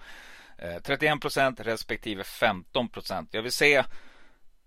[0.57, 3.27] Eh, 31% respektive 15%.
[3.31, 3.83] Jag vill se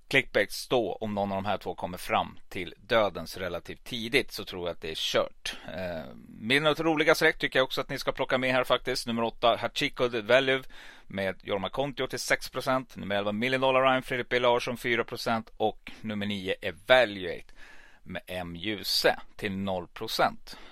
[0.08, 4.44] Clickback stå om någon av de här två kommer fram till dödens relativt tidigt så
[4.44, 5.56] tror jag att det är kört.
[5.76, 9.06] Eh, min roliga streck tycker jag också att ni ska plocka med här faktiskt.
[9.06, 10.62] Nummer 8 Hachiko the Value
[11.10, 12.50] med Jorma Kontio till 6
[12.94, 17.54] Nummer 11 Million Dollar Rhyme Fredrik B Larsson 4% och nummer 9 Evaluate
[18.02, 19.88] med M Ljuse till 0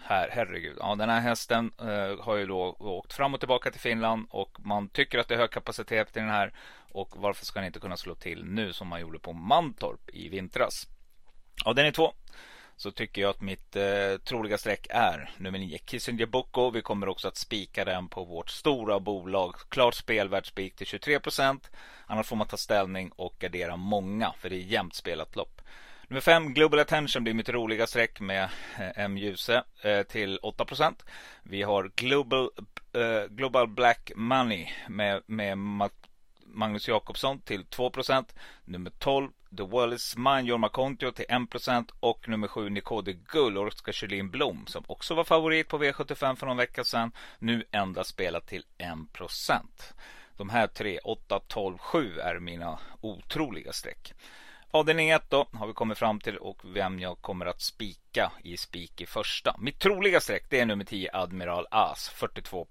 [0.03, 0.77] Här, herregud.
[0.81, 4.57] Ja, den här hästen eh, har ju då åkt fram och tillbaka till Finland och
[4.59, 6.53] man tycker att det är hög kapacitet i den här
[6.93, 10.29] och varför ska den inte kunna slå till nu som man gjorde på Mantorp i
[10.29, 10.87] vintras?
[11.65, 12.13] Ja, den är två
[12.79, 16.71] så tycker jag att mitt eh, troliga streck är nummer 9 Kissinger Boko.
[16.71, 19.55] Vi kommer också att spika den på vårt stora bolag.
[19.69, 21.61] Klart spelvärd spik till 23%
[22.11, 25.61] Annars får man ta ställning och gardera många för det är jämnt spelat lopp.
[26.09, 28.45] Nummer 5 Global Attention blir mitt roliga streck med
[28.79, 30.95] eh, M Ljuse eh, till 8%
[31.43, 32.51] Vi har Global,
[32.93, 35.59] eh, Global Black Money med, med
[36.59, 38.25] Magnus Jakobsson till 2%
[38.65, 43.59] Nummer 12 The World Is Mine Jorma Kontio till 1% och nummer 7 Nicode Gull
[43.59, 47.13] Oskar Kjellin Blom som också var favorit på V75 för någon vecka sedan.
[47.39, 48.89] Nu endast spelat till 1
[50.37, 54.15] De här tre, 8, 12, 7 är mina otroliga streck.
[54.71, 58.57] Avdelning 1 då har vi kommit fram till och vem jag kommer att spika i
[58.57, 59.57] spik i första.
[59.59, 62.67] Mitt troliga streck det är nummer 10 Admiral As 42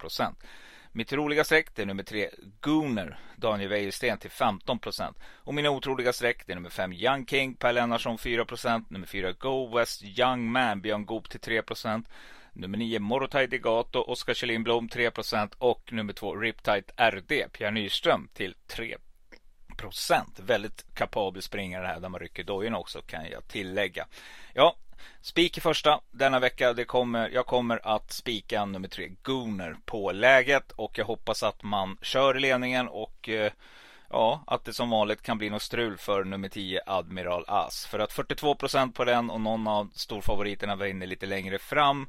[0.98, 2.30] mitt roliga streck det är nummer 3
[2.62, 7.56] Gooner Daniel Wäjersten till 15% Och mina otroliga streck det är nummer 5 Young King
[7.56, 12.06] Per Lennartsson 4% Nummer 4 Go West Young Man Björn Goop till 3%
[12.54, 18.30] Nummer 9 Morotaj Degato Oskar Kjellin Blom 3% och nummer 2 Riptide RD Pierre Nyström
[18.34, 18.98] till 3%
[20.38, 24.08] Väldigt kapabel springare här där man rycker dojorna också kan jag tillägga.
[24.54, 24.76] Ja,
[25.22, 26.74] spik i första denna vecka.
[26.74, 31.64] Det kommer, jag kommer att spika nummer tre Gooner på läget och jag hoppas att
[31.64, 33.52] man kör i ledningen och eh,
[34.10, 37.86] Ja, att det som vanligt kan bli något strul för nummer 10 Admiral As.
[37.86, 42.08] För att 42% på den och någon av storfavoriterna var inne lite längre fram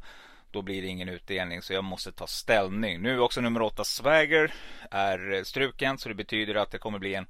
[0.51, 3.03] då blir det ingen utdelning så jag måste ta ställning.
[3.03, 4.55] Nu också nummer 8 Swagger
[4.91, 7.27] är eh, struken så det betyder att det kommer bli en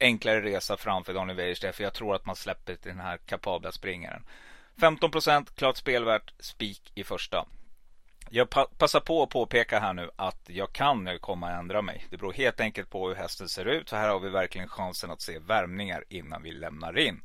[0.00, 4.24] enklare resa framför Daniel Wäjersten för jag tror att man släpper den här kapabla springaren.
[4.76, 7.46] 15% klart spelvärt, spik i första.
[8.30, 12.06] Jag passar på att påpeka här nu att jag kan nu komma att ändra mig.
[12.10, 13.88] Det beror helt enkelt på hur hästen ser ut.
[13.88, 17.22] Så här har vi verkligen chansen att se värmningar innan vi lämnar in.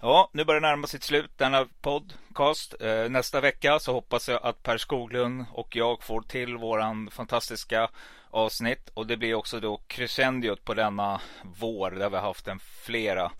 [0.00, 2.74] Ja, nu börjar det närma sig slut denna podcast.
[2.80, 7.90] Eh, nästa vecka så hoppas jag att Per Skoglund och jag får till våran fantastiska
[8.30, 8.88] avsnitt.
[8.94, 13.32] Och det blir också då crescendiot på denna vår där vi har haft en flera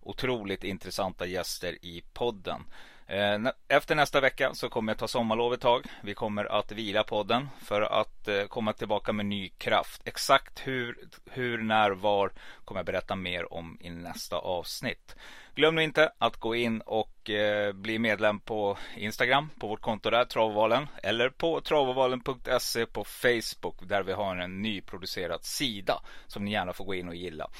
[0.00, 2.64] otroligt intressanta gäster i podden.
[3.10, 3.38] Eh,
[3.68, 5.86] efter nästa vecka så kommer jag ta sommarlov ett tag.
[6.02, 10.02] Vi kommer att vila podden för att eh, komma tillbaka med ny kraft.
[10.04, 10.98] Exakt hur,
[11.30, 12.32] hur, när, var
[12.64, 15.16] kommer jag berätta mer om i nästa avsnitt.
[15.54, 20.10] Glöm nu inte att gå in och eh, bli medlem på Instagram på vårt konto
[20.10, 20.86] där, Travovalen.
[21.02, 26.84] Eller på travovalen.se på Facebook där vi har en nyproducerad sida som ni gärna får
[26.84, 27.50] gå in och gilla.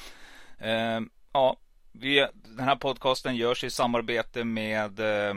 [1.33, 1.57] ja,
[1.91, 5.35] vi, den här podcasten görs i samarbete med eh,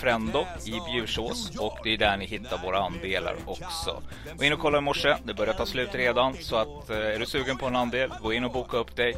[0.00, 4.02] Frendo i Bjursås och det är där ni hittar våra andelar också.
[4.36, 7.18] Gå in och kolla i morse, det börjar ta slut redan så att eh, är
[7.18, 9.16] du sugen på en andel, gå in och boka upp dig.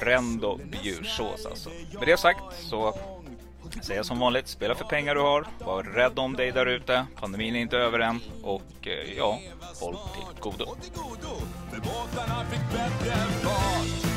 [0.00, 1.70] Frendo Bjursås alltså.
[1.98, 2.94] Med det sagt så
[3.82, 7.56] Säga som vanligt, spela för pengar du har, var rädd om dig där ute, pandemin
[7.56, 9.38] är inte över än och eh, ja,
[9.80, 10.66] håll till godo.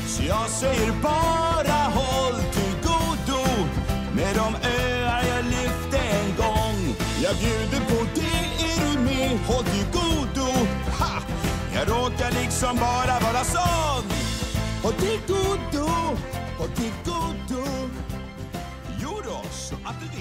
[0.06, 3.42] Så jag säger bara håll till godo
[4.16, 6.94] med de öar jag lyfte en gång.
[7.22, 9.38] Jag bjuder på det, är du med?
[9.46, 10.50] Håll till godo.
[10.98, 11.22] Ha!
[11.74, 14.04] Jag råkar liksom bara vara sån.
[14.82, 15.88] Håll till godo,
[16.58, 17.83] håll till godo.
[19.74, 20.13] Jo då, så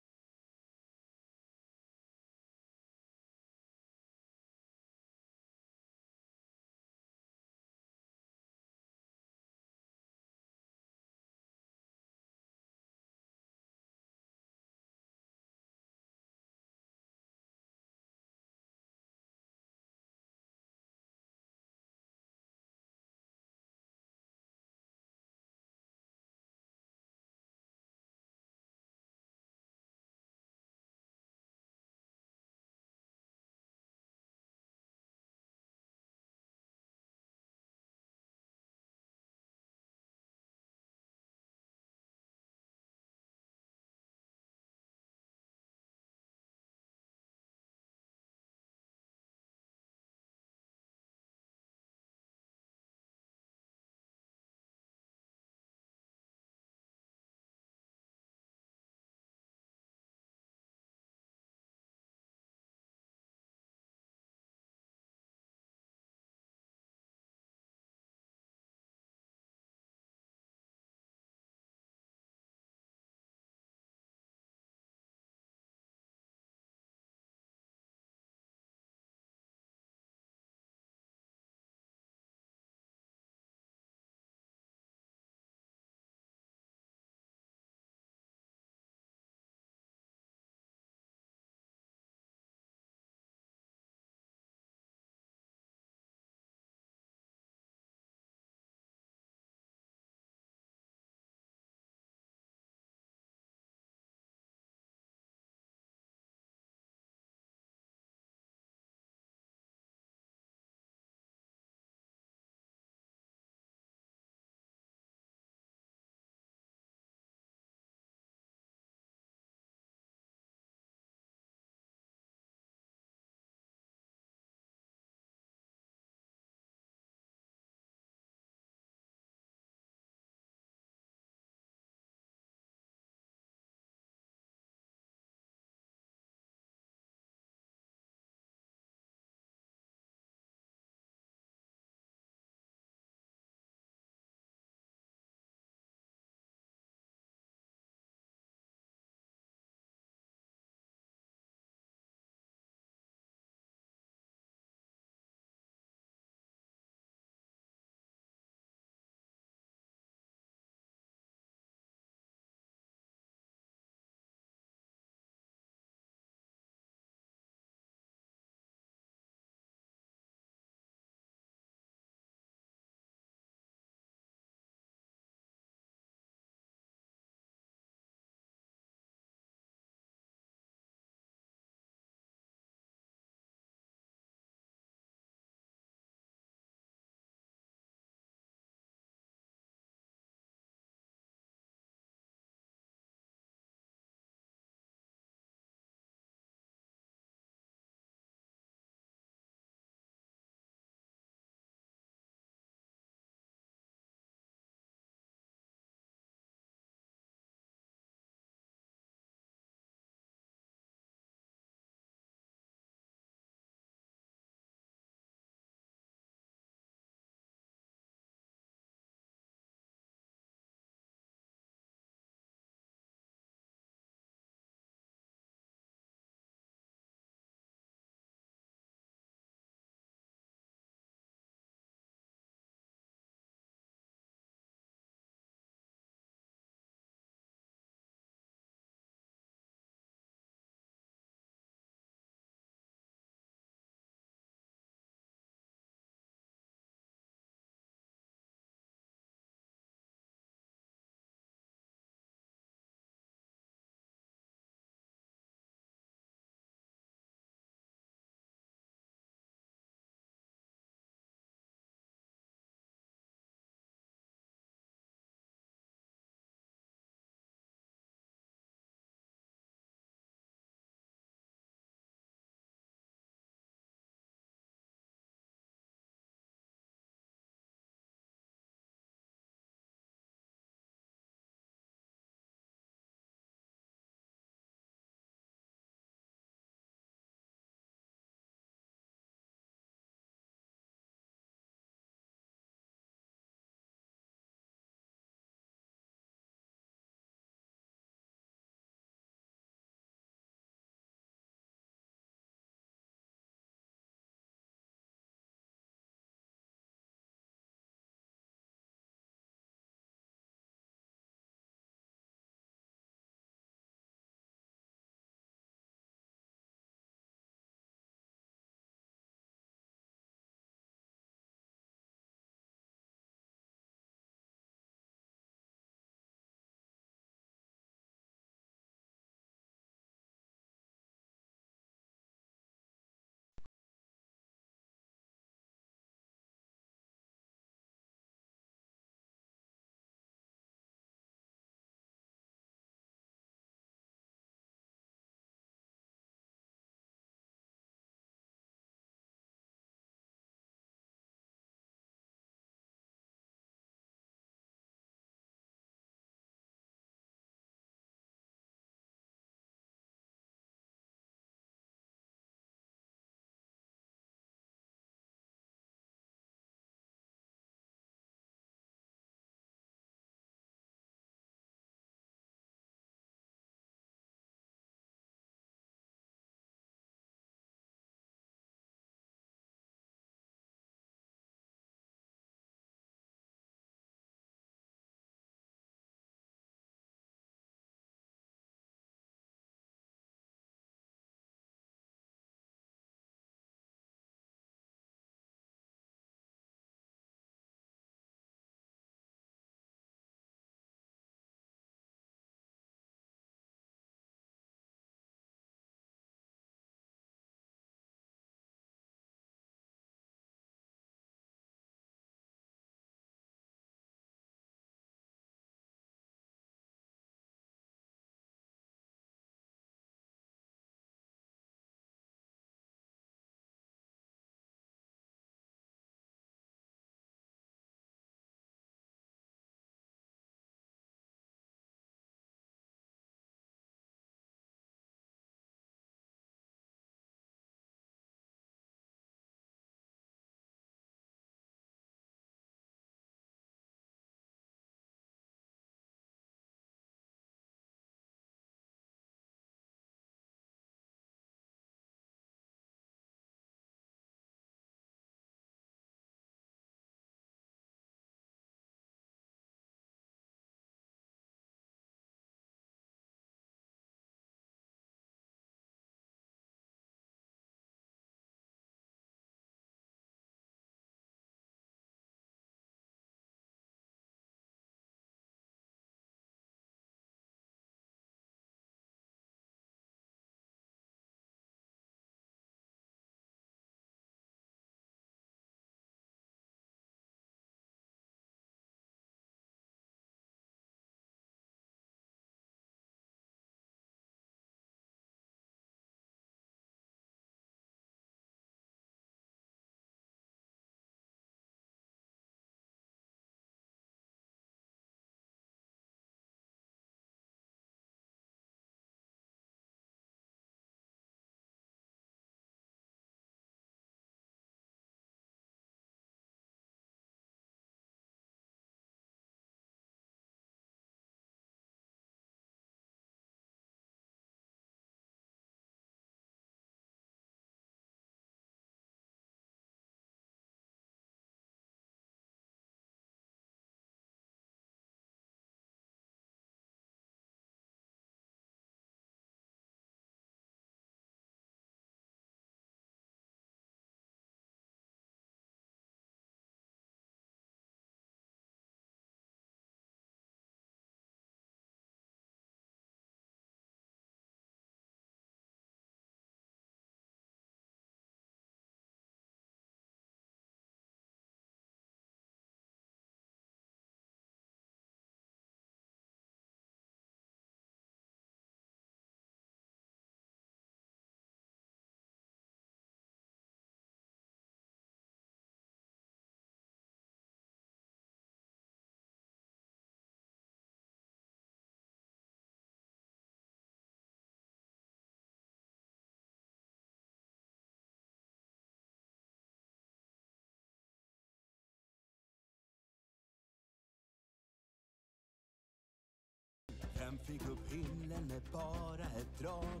[597.20, 600.00] Vem fick upp himlen med bara ett drag?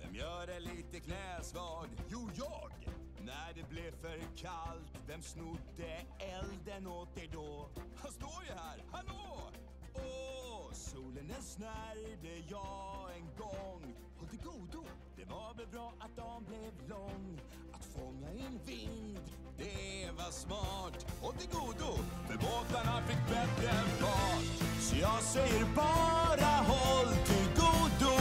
[0.00, 1.86] Vem gör det lite knäsvag?
[2.08, 2.70] Jo, jag!
[3.20, 7.68] När det blev för kallt, vem snodde elden åt dig då?
[7.96, 9.50] Han står ju här, hallå!
[10.04, 13.94] Åh, solen den snärjde jag en gång.
[14.18, 14.84] Håll till godo,
[15.16, 17.40] det var väl bra att dagen blev lång.
[17.72, 19.18] Att fånga in vind,
[19.58, 21.06] det var smart.
[21.22, 21.92] Håll till godo,
[22.26, 24.44] för båtarna fick bättre fart.
[24.80, 28.16] Så jag säger bara håll till godo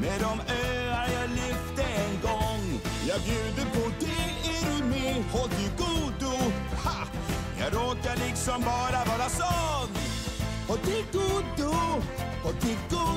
[0.00, 2.80] med de öar jag lyfte en gång.
[3.08, 5.24] Jag bjuder på det, är du med?
[5.32, 6.32] Håll till godo.
[6.84, 7.06] Ha!
[7.60, 10.11] Jag råkar liksom bara vara sån.
[10.72, 11.72] Håll till godo,
[12.42, 13.12] håll till godo.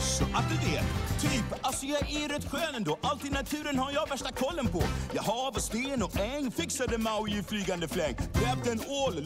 [0.00, 0.84] Så att du vet.
[1.20, 2.98] Typ, alltså jag är rätt skön ändå.
[3.00, 4.82] Allt i naturen har jag värsta kollen på.
[5.14, 6.50] Jag har hav och sten och äng.
[6.50, 8.14] Fixade Maui i flygande fläng.
[8.14, 9.24] grävt en ål,